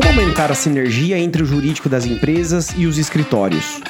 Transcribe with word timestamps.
Como 0.00 0.18
aumentar 0.18 0.50
a 0.50 0.54
sinergia 0.54 1.18
entre 1.18 1.42
o 1.42 1.46
jurídico 1.46 1.86
das 1.86 2.06
empresas 2.06 2.70
e 2.74 2.86
os 2.86 2.96
escritórios? 2.96 3.80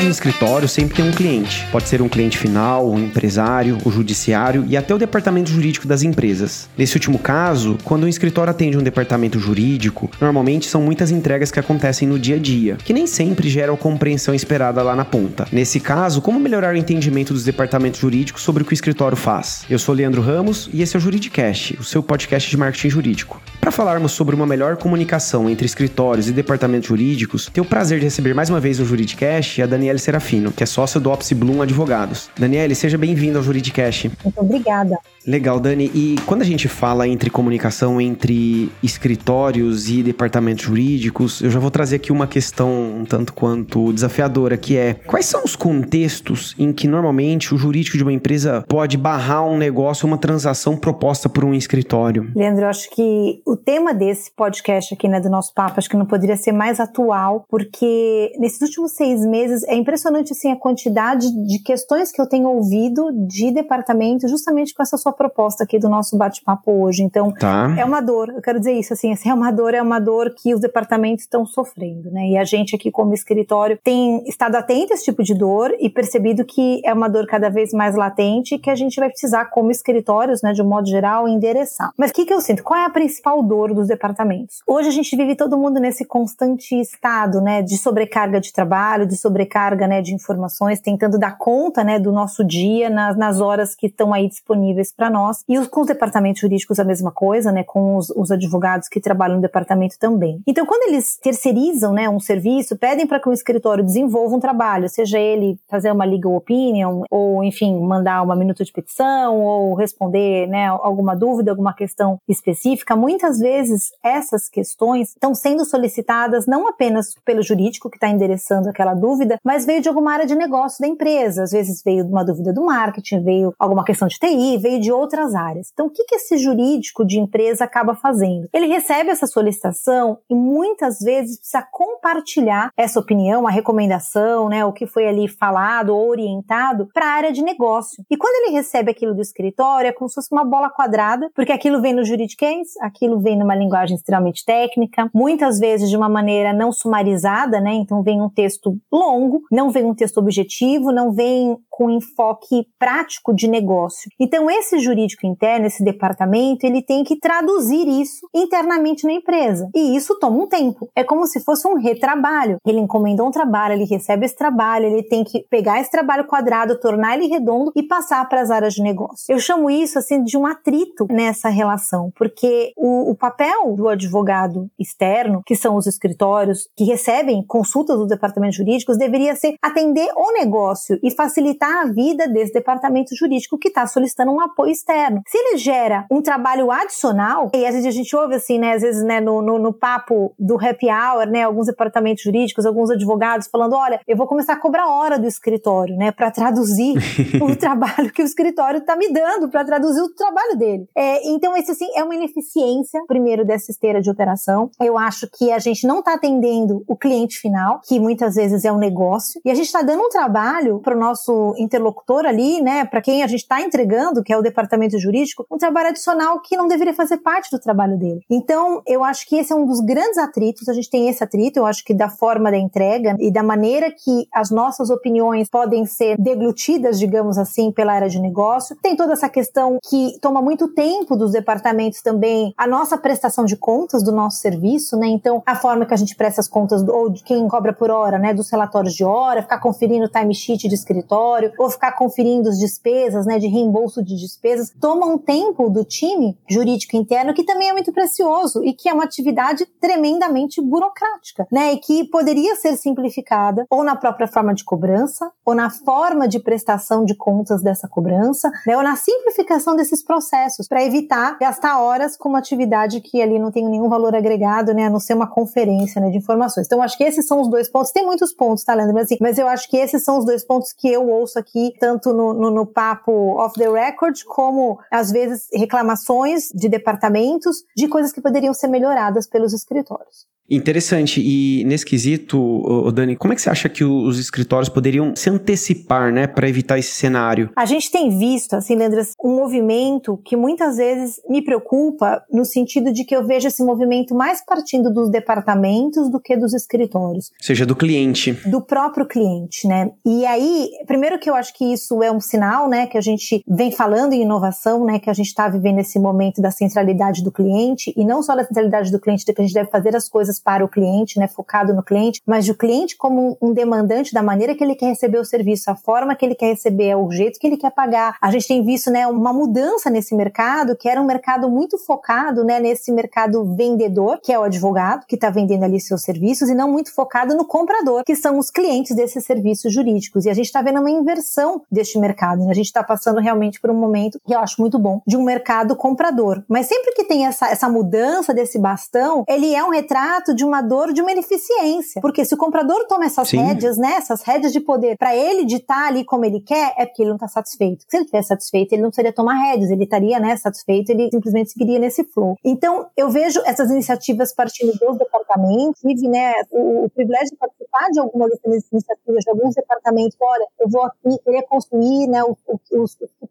De 0.00 0.08
escritório 0.08 0.68
sempre 0.68 0.96
tem 0.96 1.08
um 1.08 1.12
cliente. 1.12 1.66
Pode 1.70 1.88
ser 1.88 2.02
um 2.02 2.08
cliente 2.08 2.36
final, 2.36 2.90
um 2.90 2.98
empresário, 2.98 3.78
o 3.84 3.90
judiciário 3.90 4.64
e 4.68 4.76
até 4.76 4.94
o 4.94 4.98
departamento 4.98 5.50
jurídico 5.50 5.86
das 5.86 6.02
empresas. 6.02 6.68
Nesse 6.76 6.96
último 6.96 7.18
caso, 7.18 7.78
quando 7.84 8.04
um 8.04 8.08
escritório 8.08 8.50
atende 8.50 8.76
um 8.76 8.82
departamento 8.82 9.38
jurídico, 9.38 10.10
normalmente 10.20 10.66
são 10.66 10.82
muitas 10.82 11.10
entregas 11.10 11.50
que 11.50 11.60
acontecem 11.60 12.08
no 12.08 12.18
dia 12.18 12.36
a 12.36 12.38
dia, 12.38 12.76
que 12.84 12.92
nem 12.92 13.06
sempre 13.06 13.48
geram 13.48 13.74
a 13.74 13.78
compreensão 13.78 14.34
esperada 14.34 14.82
lá 14.82 14.96
na 14.96 15.04
ponta. 15.04 15.46
Nesse 15.52 15.80
caso, 15.80 16.20
como 16.20 16.40
melhorar 16.40 16.74
o 16.74 16.78
entendimento 16.78 17.32
dos 17.32 17.44
departamentos 17.44 18.00
jurídicos 18.00 18.42
sobre 18.42 18.62
o 18.62 18.66
que 18.66 18.72
o 18.72 18.74
escritório 18.74 19.16
faz? 19.16 19.64
Eu 19.70 19.78
sou 19.78 19.94
Leandro 19.94 20.22
Ramos 20.22 20.68
e 20.72 20.82
esse 20.82 20.96
é 20.96 20.98
o 20.98 21.00
Juridicast, 21.00 21.76
o 21.78 21.84
seu 21.84 22.02
podcast 22.02 22.50
de 22.50 22.56
marketing 22.56 22.90
jurídico. 22.90 23.40
Para 23.64 23.72
falarmos 23.72 24.12
sobre 24.12 24.34
uma 24.34 24.46
melhor 24.46 24.76
comunicação 24.76 25.48
entre 25.48 25.64
escritórios 25.64 26.28
e 26.28 26.32
departamentos 26.32 26.86
jurídicos, 26.86 27.48
tenho 27.50 27.64
o 27.64 27.66
prazer 27.66 27.98
de 27.98 28.04
receber 28.04 28.34
mais 28.34 28.50
uma 28.50 28.60
vez 28.60 28.78
no 28.78 28.84
Juridicast 28.84 29.62
a 29.62 29.64
Daniele 29.64 29.98
Serafino, 29.98 30.52
que 30.52 30.62
é 30.62 30.66
sócia 30.66 31.00
do 31.00 31.10
Opsi 31.10 31.34
Bloom 31.34 31.62
Advogados. 31.62 32.28
Daniele, 32.38 32.74
seja 32.74 32.98
bem-vindo 32.98 33.38
ao 33.38 33.42
Juridicast. 33.42 34.10
Muito 34.22 34.38
obrigada. 34.38 34.98
Legal, 35.26 35.58
Dani. 35.58 35.90
E 35.94 36.16
quando 36.26 36.42
a 36.42 36.44
gente 36.44 36.68
fala 36.68 37.08
entre 37.08 37.30
comunicação 37.30 37.98
entre 37.98 38.70
escritórios 38.82 39.88
e 39.88 40.02
departamentos 40.02 40.66
jurídicos, 40.66 41.40
eu 41.40 41.50
já 41.50 41.58
vou 41.58 41.70
trazer 41.70 41.96
aqui 41.96 42.12
uma 42.12 42.26
questão 42.26 42.98
um 43.00 43.04
tanto 43.06 43.32
quanto 43.32 43.92
desafiadora, 43.92 44.58
que 44.58 44.76
é 44.76 44.94
quais 45.06 45.24
são 45.24 45.42
os 45.42 45.56
contextos 45.56 46.54
em 46.58 46.72
que 46.72 46.86
normalmente 46.86 47.54
o 47.54 47.56
jurídico 47.56 47.96
de 47.96 48.02
uma 48.02 48.12
empresa 48.12 48.62
pode 48.68 48.98
barrar 48.98 49.46
um 49.46 49.56
negócio, 49.56 50.06
uma 50.06 50.18
transação 50.18 50.76
proposta 50.76 51.26
por 51.26 51.42
um 51.42 51.54
escritório? 51.54 52.30
Leandro, 52.36 52.64
eu 52.64 52.68
acho 52.68 52.90
que 52.90 53.40
o 53.46 53.53
tema 53.56 53.92
desse 53.92 54.30
podcast 54.34 54.94
aqui, 54.94 55.08
né, 55.08 55.20
do 55.20 55.30
nosso 55.30 55.52
papo, 55.54 55.74
acho 55.78 55.88
que 55.88 55.96
não 55.96 56.06
poderia 56.06 56.36
ser 56.36 56.52
mais 56.52 56.80
atual, 56.80 57.44
porque 57.48 58.32
nesses 58.38 58.60
últimos 58.60 58.92
seis 58.92 59.24
meses 59.26 59.62
é 59.64 59.74
impressionante 59.74 60.32
assim 60.32 60.50
a 60.52 60.56
quantidade 60.56 61.30
de 61.46 61.58
questões 61.62 62.10
que 62.10 62.20
eu 62.20 62.28
tenho 62.28 62.48
ouvido 62.48 63.10
de 63.26 63.50
departamento 63.52 64.28
justamente 64.28 64.74
com 64.74 64.82
essa 64.82 64.96
sua 64.96 65.12
proposta 65.12 65.64
aqui 65.64 65.78
do 65.78 65.88
nosso 65.88 66.16
bate-papo 66.16 66.70
hoje. 66.70 67.02
Então, 67.02 67.32
tá. 67.32 67.74
é 67.78 67.84
uma 67.84 68.00
dor, 68.00 68.30
eu 68.30 68.42
quero 68.42 68.58
dizer 68.58 68.72
isso, 68.72 68.92
assim, 68.92 69.12
assim, 69.12 69.28
é 69.28 69.34
uma 69.34 69.50
dor, 69.50 69.74
é 69.74 69.82
uma 69.82 69.98
dor 69.98 70.34
que 70.34 70.54
os 70.54 70.60
departamentos 70.60 71.24
estão 71.24 71.44
sofrendo, 71.46 72.10
né? 72.10 72.28
E 72.28 72.36
a 72.36 72.44
gente 72.44 72.74
aqui 72.74 72.90
como 72.90 73.14
escritório 73.14 73.78
tem 73.82 74.22
estado 74.28 74.56
atento 74.56 74.92
a 74.92 74.94
esse 74.94 75.04
tipo 75.04 75.22
de 75.22 75.34
dor 75.34 75.74
e 75.78 75.88
percebido 75.88 76.44
que 76.44 76.80
é 76.84 76.92
uma 76.92 77.08
dor 77.08 77.26
cada 77.26 77.48
vez 77.48 77.72
mais 77.72 77.94
latente 77.94 78.58
que 78.58 78.70
a 78.70 78.74
gente 78.74 78.98
vai 78.98 79.08
precisar 79.08 79.46
como 79.46 79.70
escritórios, 79.70 80.42
né, 80.42 80.52
de 80.52 80.62
um 80.62 80.68
modo 80.68 80.88
geral, 80.88 81.28
endereçar. 81.28 81.90
Mas 81.96 82.10
o 82.10 82.14
que, 82.14 82.24
que 82.24 82.32
eu 82.32 82.40
sinto? 82.40 82.62
Qual 82.62 82.78
é 82.78 82.84
a 82.84 82.90
principal 82.90 83.42
dor 83.44 83.74
dos 83.74 83.88
departamentos? 83.88 84.58
Hoje 84.66 84.88
a 84.88 84.92
gente 84.92 85.14
vive 85.16 85.34
todo 85.34 85.58
mundo 85.58 85.78
nesse 85.78 86.04
constante 86.04 86.74
estado, 86.80 87.40
né, 87.40 87.62
de 87.62 87.76
sobrecarga 87.76 88.40
de 88.40 88.52
trabalho, 88.52 89.06
de 89.06 89.16
sobrecarga, 89.16 89.86
né, 89.86 90.00
de 90.00 90.14
informações, 90.14 90.80
tentando 90.80 91.18
dar 91.18 91.36
conta, 91.36 91.84
né, 91.84 91.98
do 91.98 92.12
nosso 92.12 92.44
dia 92.44 92.88
nas, 92.88 93.16
nas 93.16 93.40
horas 93.40 93.74
que 93.74 93.86
estão 93.86 94.12
aí 94.12 94.28
disponíveis 94.28 94.92
para 94.92 95.10
nós. 95.10 95.44
E 95.48 95.58
os, 95.58 95.66
com 95.66 95.80
os 95.82 95.86
departamentos 95.86 96.40
jurídicos 96.40 96.78
a 96.78 96.84
mesma 96.84 97.10
coisa, 97.10 97.50
né? 97.50 97.64
Com 97.64 97.96
os, 97.96 98.10
os 98.10 98.30
advogados 98.30 98.88
que 98.88 99.00
trabalham 99.00 99.36
no 99.36 99.42
departamento 99.42 99.98
também. 99.98 100.40
Então, 100.46 100.64
quando 100.66 100.88
eles 100.88 101.18
terceirizam, 101.18 101.92
né, 101.92 102.08
um 102.08 102.20
serviço, 102.20 102.76
pedem 102.76 103.06
para 103.06 103.20
que 103.20 103.28
o 103.28 103.32
escritório 103.32 103.84
desenvolva 103.84 104.36
um 104.36 104.40
trabalho, 104.40 104.88
seja 104.88 105.18
ele 105.18 105.58
fazer 105.68 105.90
uma 105.90 106.04
legal 106.04 106.34
opinion, 106.34 107.02
ou 107.10 107.42
enfim, 107.42 107.78
mandar 107.80 108.22
uma 108.22 108.36
minuta 108.36 108.64
de 108.64 108.72
petição, 108.72 109.40
ou 109.40 109.74
responder, 109.74 110.46
né, 110.48 110.66
alguma 110.66 111.14
dúvida, 111.16 111.50
alguma 111.50 111.74
questão 111.74 112.18
específica, 112.28 112.96
muitas 112.96 113.33
vezes 113.38 113.90
essas 114.02 114.48
questões 114.48 115.10
estão 115.10 115.34
sendo 115.34 115.64
solicitadas 115.64 116.46
não 116.46 116.68
apenas 116.68 117.14
pelo 117.24 117.42
jurídico 117.42 117.90
que 117.90 117.96
está 117.96 118.08
endereçando 118.08 118.68
aquela 118.68 118.94
dúvida, 118.94 119.38
mas 119.44 119.64
veio 119.64 119.80
de 119.80 119.88
alguma 119.88 120.12
área 120.12 120.26
de 120.26 120.34
negócio 120.34 120.80
da 120.80 120.86
empresa. 120.86 121.42
Às 121.42 121.52
vezes 121.52 121.82
veio 121.82 122.04
uma 122.06 122.24
dúvida 122.24 122.52
do 122.52 122.64
marketing, 122.64 123.22
veio 123.22 123.54
alguma 123.58 123.84
questão 123.84 124.08
de 124.08 124.18
TI, 124.18 124.58
veio 124.58 124.80
de 124.80 124.92
outras 124.92 125.34
áreas. 125.34 125.70
Então, 125.72 125.86
o 125.86 125.90
que, 125.90 126.04
que 126.04 126.16
esse 126.16 126.38
jurídico 126.38 127.04
de 127.04 127.18
empresa 127.18 127.64
acaba 127.64 127.94
fazendo? 127.94 128.48
Ele 128.52 128.66
recebe 128.66 129.10
essa 129.10 129.26
solicitação 129.26 130.18
e 130.28 130.34
muitas 130.34 130.98
vezes 130.98 131.38
precisa 131.38 131.66
compartilhar 131.70 132.70
essa 132.76 133.00
opinião, 133.00 133.46
a 133.46 133.50
recomendação, 133.50 134.48
né, 134.48 134.64
o 134.64 134.72
que 134.72 134.86
foi 134.86 135.06
ali 135.06 135.28
falado 135.28 135.90
ou 135.90 136.08
orientado 136.08 136.88
para 136.92 137.06
a 137.06 137.14
área 137.14 137.32
de 137.32 137.42
negócio. 137.42 138.04
E 138.10 138.16
quando 138.16 138.34
ele 138.44 138.56
recebe 138.56 138.90
aquilo 138.90 139.14
do 139.14 139.22
escritório, 139.22 139.88
é 139.88 139.92
como 139.92 140.08
se 140.08 140.14
fosse 140.14 140.28
uma 140.32 140.44
bola 140.44 140.70
quadrada, 140.70 141.30
porque 141.34 141.52
aquilo 141.52 141.80
vem 141.80 141.92
no 141.92 142.04
juridiquês, 142.04 142.68
aquilo 142.80 143.13
vem 143.20 143.38
numa 143.38 143.54
linguagem 143.54 143.96
extremamente 143.96 144.44
técnica, 144.44 145.10
muitas 145.14 145.58
vezes 145.58 145.90
de 145.90 145.96
uma 145.96 146.08
maneira 146.08 146.52
não 146.52 146.72
sumarizada, 146.72 147.60
né? 147.60 147.74
Então 147.74 148.02
vem 148.02 148.20
um 148.20 148.28
texto 148.28 148.76
longo, 148.92 149.42
não 149.50 149.70
vem 149.70 149.84
um 149.84 149.94
texto 149.94 150.18
objetivo, 150.18 150.92
não 150.92 151.12
vem 151.12 151.56
com 151.70 151.90
enfoque 151.90 152.66
prático 152.78 153.34
de 153.34 153.48
negócio. 153.48 154.10
Então 154.18 154.50
esse 154.50 154.78
jurídico 154.78 155.26
interno, 155.26 155.66
esse 155.66 155.82
departamento, 155.82 156.64
ele 156.64 156.82
tem 156.82 157.02
que 157.02 157.18
traduzir 157.18 157.88
isso 157.88 158.28
internamente 158.34 159.04
na 159.04 159.12
empresa. 159.12 159.68
E 159.74 159.96
isso 159.96 160.18
toma 160.18 160.44
um 160.44 160.46
tempo. 160.46 160.88
É 160.94 161.02
como 161.02 161.26
se 161.26 161.40
fosse 161.40 161.66
um 161.66 161.74
retrabalho. 161.74 162.58
Ele 162.66 162.78
encomendou 162.78 163.28
um 163.28 163.30
trabalho, 163.30 163.74
ele 163.74 163.84
recebe 163.84 164.26
esse 164.26 164.36
trabalho, 164.36 164.86
ele 164.86 165.02
tem 165.02 165.24
que 165.24 165.44
pegar 165.50 165.80
esse 165.80 165.90
trabalho 165.90 166.26
quadrado, 166.26 166.78
tornar 166.78 167.16
ele 167.16 167.26
redondo 167.26 167.72
e 167.74 167.82
passar 167.82 168.28
para 168.28 168.40
as 168.40 168.50
áreas 168.50 168.74
de 168.74 168.82
negócio. 168.82 169.24
Eu 169.28 169.38
chamo 169.38 169.70
isso 169.70 169.98
assim 169.98 170.22
de 170.22 170.36
um 170.36 170.46
atrito 170.46 171.06
nessa 171.10 171.48
relação, 171.48 172.12
porque 172.16 172.72
o, 172.76 173.03
o 173.10 173.14
papel 173.14 173.74
do 173.74 173.88
advogado 173.88 174.68
externo, 174.78 175.42
que 175.46 175.54
são 175.54 175.76
os 175.76 175.86
escritórios 175.86 176.68
que 176.76 176.84
recebem 176.84 177.44
consultas 177.46 177.98
dos 177.98 178.08
departamentos 178.08 178.56
jurídicos, 178.56 178.98
deveria 178.98 179.34
ser 179.36 179.54
atender 179.62 180.10
o 180.16 180.32
negócio 180.32 180.98
e 181.02 181.10
facilitar 181.10 181.82
a 181.82 181.86
vida 181.86 182.28
desse 182.28 182.52
departamento 182.52 183.14
jurídico 183.14 183.58
que 183.58 183.68
está 183.68 183.86
solicitando 183.86 184.32
um 184.32 184.40
apoio 184.40 184.70
externo. 184.70 185.22
Se 185.26 185.36
ele 185.36 185.56
gera 185.56 186.06
um 186.10 186.22
trabalho 186.22 186.70
adicional, 186.70 187.50
e 187.54 187.64
às 187.64 187.74
vezes 187.74 187.86
a 187.86 187.90
gente 187.90 188.14
ouve 188.16 188.34
assim, 188.34 188.58
né, 188.58 188.74
às 188.74 188.82
vezes, 188.82 189.02
né, 189.04 189.20
no, 189.20 189.42
no, 189.42 189.58
no 189.58 189.72
papo 189.72 190.34
do 190.38 190.54
happy 190.54 190.86
hour, 190.86 191.26
né, 191.26 191.42
alguns 191.44 191.66
departamentos 191.66 192.22
jurídicos, 192.22 192.66
alguns 192.66 192.90
advogados 192.90 193.48
falando, 193.48 193.74
olha, 193.74 194.00
eu 194.06 194.16
vou 194.16 194.26
começar 194.26 194.54
a 194.54 194.60
cobrar 194.60 194.88
hora 194.88 195.18
do 195.18 195.26
escritório, 195.26 195.96
né, 195.96 196.12
para 196.12 196.30
traduzir 196.30 196.94
o 197.42 197.56
trabalho 197.56 198.12
que 198.12 198.22
o 198.22 198.24
escritório 198.24 198.78
está 198.78 198.96
me 198.96 199.12
dando, 199.12 199.48
para 199.48 199.64
traduzir 199.64 200.00
o 200.00 200.14
trabalho 200.14 200.56
dele. 200.56 200.88
É, 200.96 201.26
então, 201.28 201.56
esse, 201.56 201.70
assim, 201.70 201.86
é 201.94 202.02
uma 202.02 202.14
ineficiência, 202.14 202.93
primeiro, 203.06 203.44
dessa 203.44 203.70
esteira 203.70 204.00
de 204.00 204.10
operação. 204.10 204.70
Eu 204.80 204.98
acho 204.98 205.28
que 205.30 205.50
a 205.50 205.58
gente 205.58 205.86
não 205.86 206.00
está 206.00 206.14
atendendo 206.14 206.84
o 206.86 206.96
cliente 206.96 207.38
final, 207.38 207.80
que 207.86 207.98
muitas 207.98 208.34
vezes 208.34 208.64
é 208.64 208.72
um 208.72 208.78
negócio, 208.78 209.40
e 209.44 209.50
a 209.50 209.54
gente 209.54 209.66
está 209.66 209.82
dando 209.82 210.02
um 210.02 210.08
trabalho 210.08 210.80
para 210.80 210.96
o 210.96 210.98
nosso 211.00 211.54
interlocutor 211.58 212.26
ali, 212.26 212.60
né, 212.60 212.84
para 212.84 213.00
quem 213.00 213.22
a 213.22 213.26
gente 213.26 213.40
está 213.40 213.60
entregando, 213.60 214.22
que 214.22 214.32
é 214.32 214.36
o 214.36 214.42
departamento 214.42 214.98
jurídico 214.98 215.46
um 215.50 215.58
trabalho 215.58 215.88
adicional 215.88 216.40
que 216.40 216.56
não 216.56 216.66
deveria 216.66 216.94
fazer 216.94 217.18
parte 217.18 217.50
do 217.50 217.58
trabalho 217.58 217.98
dele. 217.98 218.20
Então, 218.30 218.82
eu 218.86 219.04
acho 219.04 219.26
que 219.26 219.36
esse 219.36 219.52
é 219.52 219.56
um 219.56 219.66
dos 219.66 219.80
grandes 219.80 220.18
atritos. 220.18 220.68
A 220.68 220.72
gente 220.72 220.90
tem 220.90 221.08
esse 221.08 221.22
atrito, 221.22 221.58
eu 221.58 221.66
acho 221.66 221.84
que 221.84 221.94
da 221.94 222.08
forma 222.08 222.50
da 222.50 222.58
entrega 222.58 223.16
e 223.18 223.32
da 223.32 223.42
maneira 223.42 223.90
que 223.90 224.26
as 224.32 224.50
nossas 224.50 224.90
opiniões 224.90 225.48
podem 225.48 225.86
ser 225.86 226.16
deglutidas, 226.18 226.98
digamos 226.98 227.38
assim, 227.38 227.70
pela 227.72 227.92
área 227.92 228.08
de 228.08 228.20
negócio. 228.20 228.76
Tem 228.82 228.96
toda 228.96 229.12
essa 229.12 229.28
questão 229.28 229.78
que 229.88 230.18
toma 230.20 230.42
muito 230.42 230.68
tempo 230.68 231.16
dos 231.16 231.32
departamentos 231.32 232.02
também, 232.02 232.52
a 232.56 232.66
nossa 232.66 232.83
prestação 232.96 233.44
de 233.44 233.56
contas 233.56 234.02
do 234.02 234.12
nosso 234.12 234.38
serviço, 234.38 234.96
né? 234.96 235.06
Então, 235.08 235.42
a 235.44 235.54
forma 235.54 235.84
que 235.84 235.94
a 235.94 235.96
gente 235.96 236.16
presta 236.16 236.40
as 236.40 236.48
contas, 236.48 236.82
ou 236.86 237.10
de 237.10 237.22
quem 237.22 237.46
cobra 237.48 237.72
por 237.72 237.90
hora, 237.90 238.18
né? 238.18 238.32
Dos 238.32 238.50
relatórios 238.50 238.94
de 238.94 239.04
hora, 239.04 239.42
ficar 239.42 239.58
conferindo 239.58 240.06
o 240.06 240.08
timesheet 240.08 240.68
de 240.68 240.74
escritório, 240.74 241.52
ou 241.58 241.70
ficar 241.70 241.92
conferindo 241.92 242.48
as 242.48 242.58
despesas, 242.58 243.26
né? 243.26 243.38
De 243.38 243.46
reembolso 243.46 244.02
de 244.02 244.14
despesas 244.16 244.54
empresas 244.54 244.72
tomam 244.80 245.18
tempo 245.18 245.68
do 245.68 245.84
time 245.84 246.38
jurídico 246.48 246.96
interno, 246.96 247.34
que 247.34 247.44
também 247.44 247.68
é 247.68 247.72
muito 247.72 247.92
precioso 247.92 248.64
e 248.64 248.72
que 248.72 248.88
é 248.88 248.92
uma 248.92 249.04
atividade 249.04 249.66
tremendamente 249.80 250.60
burocrática, 250.60 251.46
né? 251.50 251.72
E 251.72 251.78
que 251.78 252.04
poderia 252.04 252.54
ser 252.56 252.76
simplificada 252.76 253.66
ou 253.68 253.82
na 253.82 253.96
própria 253.96 254.28
forma 254.28 254.54
de 254.54 254.64
cobrança, 254.64 255.30
ou 255.44 255.54
na 255.54 255.70
forma 255.70 256.28
de 256.28 256.38
prestação 256.38 257.04
de 257.04 257.14
contas 257.14 257.62
dessa 257.62 257.88
cobrança, 257.88 258.50
né? 258.66 258.76
Ou 258.76 258.82
na 258.82 258.96
simplificação 258.96 259.74
desses 259.74 260.02
processos, 260.02 260.68
para 260.68 260.84
evitar 260.84 261.38
gastar 261.38 261.80
horas 261.80 262.16
com 262.16 262.28
uma 262.28 262.38
atividade 262.38 262.73
que 263.00 263.20
ali 263.20 263.38
não 263.38 263.50
tem 263.50 263.68
nenhum 263.68 263.88
valor 263.88 264.14
agregado, 264.14 264.72
né? 264.72 264.86
A 264.86 264.90
não 264.90 265.00
ser 265.00 265.14
uma 265.14 265.26
conferência 265.26 266.00
né, 266.00 266.10
de 266.10 266.18
informações. 266.18 266.66
Então, 266.66 266.80
acho 266.80 266.96
que 266.96 267.04
esses 267.04 267.26
são 267.26 267.40
os 267.40 267.48
dois 267.48 267.68
pontos. 267.68 267.92
Tem 267.92 268.04
muitos 268.04 268.32
pontos, 268.32 268.64
tá, 268.64 268.74
Leandro? 268.74 268.94
Mas, 268.94 269.04
assim, 269.04 269.16
mas 269.20 269.38
eu 269.38 269.46
acho 269.46 269.68
que 269.68 269.76
esses 269.76 270.02
são 270.02 270.18
os 270.18 270.24
dois 270.24 270.44
pontos 270.44 270.72
que 270.72 270.88
eu 270.88 271.08
ouço 271.08 271.38
aqui, 271.38 271.72
tanto 271.78 272.12
no, 272.12 272.32
no, 272.32 272.50
no 272.50 272.66
papo 272.66 273.12
off 273.36 273.58
the 273.58 273.68
record, 273.68 274.16
como 274.24 274.54
como, 274.54 274.78
às 274.90 275.10
vezes, 275.10 275.48
reclamações 275.52 276.48
de 276.54 276.68
departamentos 276.68 277.56
de 277.76 277.88
coisas 277.88 278.12
que 278.12 278.20
poderiam 278.20 278.54
ser 278.54 278.68
melhoradas 278.68 279.26
pelos 279.26 279.52
escritórios. 279.52 280.26
Interessante. 280.48 281.20
E 281.24 281.64
nesse 281.64 281.86
quesito, 281.86 282.90
Dani, 282.92 283.16
como 283.16 283.32
é 283.32 283.36
que 283.36 283.42
você 283.42 283.50
acha 283.50 283.68
que 283.68 283.84
os 283.84 284.18
escritórios 284.18 284.68
poderiam 284.68 285.14
se 285.16 285.30
antecipar, 285.30 286.12
né, 286.12 286.26
para 286.26 286.48
evitar 286.48 286.78
esse 286.78 286.92
cenário? 286.92 287.50
A 287.56 287.64
gente 287.64 287.90
tem 287.90 288.16
visto, 288.16 288.54
assim, 288.54 288.74
Leandras, 288.74 289.12
um 289.22 289.34
movimento 289.34 290.18
que 290.24 290.36
muitas 290.36 290.76
vezes 290.76 291.20
me 291.28 291.42
preocupa 291.42 292.22
no 292.30 292.44
sentido 292.44 292.92
de 292.92 293.04
que 293.04 293.16
eu 293.16 293.26
vejo 293.26 293.48
esse 293.48 293.64
movimento 293.64 294.14
mais 294.14 294.44
partindo 294.44 294.92
dos 294.92 295.10
departamentos 295.10 296.10
do 296.10 296.20
que 296.20 296.36
dos 296.36 296.52
escritórios. 296.52 297.30
Ou 297.30 297.44
seja, 297.44 297.64
do 297.64 297.74
cliente. 297.74 298.32
Do 298.46 298.60
próprio 298.60 299.06
cliente, 299.06 299.66
né? 299.66 299.90
E 300.04 300.26
aí, 300.26 300.68
primeiro 300.86 301.18
que 301.18 301.30
eu 301.30 301.34
acho 301.34 301.54
que 301.54 301.72
isso 301.72 302.02
é 302.02 302.12
um 302.12 302.20
sinal, 302.20 302.68
né, 302.68 302.86
que 302.86 302.98
a 302.98 303.00
gente 303.00 303.42
vem 303.48 303.72
falando 303.72 304.12
em 304.12 304.22
inovação, 304.22 304.84
né, 304.84 304.98
que 304.98 305.08
a 305.08 305.14
gente 305.14 305.28
está 305.28 305.48
vivendo 305.48 305.78
esse 305.78 305.98
momento 305.98 306.42
da 306.42 306.50
centralidade 306.50 307.22
do 307.22 307.32
cliente 307.32 307.92
e 307.96 308.04
não 308.04 308.22
só 308.22 308.36
da 308.36 308.44
centralidade 308.44 308.90
do 308.90 309.00
cliente, 309.00 309.24
de 309.24 309.32
que 309.32 309.40
a 309.40 309.44
gente 309.44 309.54
deve 309.54 309.70
fazer 309.70 309.96
as 309.96 310.08
coisas 310.08 310.33
para 310.40 310.64
o 310.64 310.68
cliente, 310.68 311.18
né, 311.18 311.26
focado 311.26 311.74
no 311.74 311.82
cliente, 311.82 312.20
mas 312.26 312.48
o 312.48 312.54
cliente 312.54 312.96
como 312.96 313.36
um 313.40 313.52
demandante 313.52 314.12
da 314.12 314.22
maneira 314.22 314.54
que 314.54 314.62
ele 314.62 314.74
quer 314.74 314.86
receber 314.86 315.18
o 315.18 315.24
serviço, 315.24 315.70
a 315.70 315.74
forma 315.74 316.14
que 316.14 316.24
ele 316.24 316.34
quer 316.34 316.46
receber, 316.46 316.94
o 316.96 317.10
jeito 317.10 317.38
que 317.38 317.46
ele 317.46 317.56
quer 317.56 317.70
pagar. 317.70 318.16
A 318.20 318.30
gente 318.30 318.48
tem 318.48 318.64
visto, 318.64 318.90
né, 318.90 319.06
uma 319.06 319.32
mudança 319.32 319.90
nesse 319.90 320.14
mercado, 320.14 320.76
que 320.76 320.88
era 320.88 321.00
um 321.00 321.06
mercado 321.06 321.48
muito 321.50 321.78
focado, 321.78 322.44
né, 322.44 322.60
nesse 322.60 322.92
mercado 322.92 323.44
vendedor, 323.54 324.20
que 324.22 324.32
é 324.32 324.38
o 324.38 324.42
advogado, 324.42 325.06
que 325.06 325.14
está 325.14 325.30
vendendo 325.30 325.64
ali 325.64 325.80
seus 325.80 326.02
serviços, 326.02 326.48
e 326.48 326.54
não 326.54 326.70
muito 326.70 326.92
focado 326.94 327.34
no 327.34 327.44
comprador, 327.44 328.04
que 328.04 328.14
são 328.14 328.38
os 328.38 328.50
clientes 328.50 328.94
desses 328.96 329.24
serviços 329.24 329.72
jurídicos. 329.72 330.24
E 330.24 330.30
a 330.30 330.34
gente 330.34 330.46
está 330.46 330.62
vendo 330.62 330.80
uma 330.80 330.90
inversão 330.90 331.62
deste 331.70 331.98
mercado. 331.98 332.44
Né? 332.44 332.50
A 332.50 332.54
gente 332.54 332.66
está 332.66 332.82
passando 332.82 333.20
realmente 333.20 333.60
por 333.60 333.70
um 333.70 333.74
momento 333.74 334.18
que 334.24 334.34
eu 334.34 334.38
acho 334.38 334.60
muito 334.60 334.78
bom, 334.78 335.00
de 335.06 335.16
um 335.16 335.24
mercado 335.24 335.76
comprador. 335.76 336.42
Mas 336.48 336.66
sempre 336.66 336.92
que 336.92 337.04
tem 337.04 337.26
essa, 337.26 337.48
essa 337.48 337.68
mudança 337.68 338.32
desse 338.32 338.58
bastão, 338.58 339.24
ele 339.28 339.54
é 339.54 339.62
um 339.64 339.70
retrato 339.70 340.23
de 340.32 340.44
uma 340.44 340.62
dor, 340.62 340.92
de 340.92 341.02
uma 341.02 341.10
ineficiência. 341.10 342.00
Porque 342.00 342.24
se 342.24 342.34
o 342.34 342.38
comprador 342.38 342.86
toma 342.86 343.04
essas 343.04 343.28
Sim. 343.28 343.38
rédeas, 343.38 343.76
né, 343.76 343.94
essas 343.96 344.22
rédeas 344.22 344.52
de 344.52 344.60
poder, 344.60 344.96
para 344.96 345.16
ele 345.16 345.44
ditar 345.44 345.88
ali 345.88 346.04
como 346.04 346.24
ele 346.24 346.40
quer, 346.40 346.72
é 346.78 346.86
porque 346.86 347.02
ele 347.02 347.10
não 347.10 347.16
está 347.16 347.26
satisfeito. 347.26 347.84
Se 347.88 347.96
ele 347.96 348.04
estiver 348.04 348.22
satisfeito, 348.22 348.72
ele 348.72 348.82
não 348.82 348.90
precisaria 348.90 349.12
tomar 349.12 349.34
rédeas, 349.34 349.70
ele 349.70 349.84
estaria 349.84 350.20
né, 350.20 350.36
satisfeito, 350.36 350.90
ele 350.90 351.10
simplesmente 351.10 351.50
seguiria 351.50 351.78
nesse 351.78 352.04
flow. 352.04 352.36
Então, 352.44 352.86
eu 352.96 353.10
vejo 353.10 353.40
essas 353.44 353.70
iniciativas 353.70 354.32
partindo 354.32 354.72
dos 354.78 354.96
departamentos, 354.96 355.80
tive 355.80 356.08
né, 356.08 356.32
o, 356.50 356.84
o 356.84 356.90
privilégio 356.90 357.30
de 357.30 357.36
participar 357.36 357.88
de 357.90 357.98
algumas 357.98 358.30
dessas 358.30 358.70
iniciativas 358.70 359.24
de 359.24 359.30
alguns 359.30 359.54
departamentos. 359.54 360.16
Olha, 360.20 360.46
eu 360.60 360.68
vou 360.68 360.84
aqui 360.84 361.18
querer 361.24 361.42
construir 361.42 362.06
né, 362.06 362.22
os, 362.22 362.38
os, 362.70 362.96
os 363.20 363.23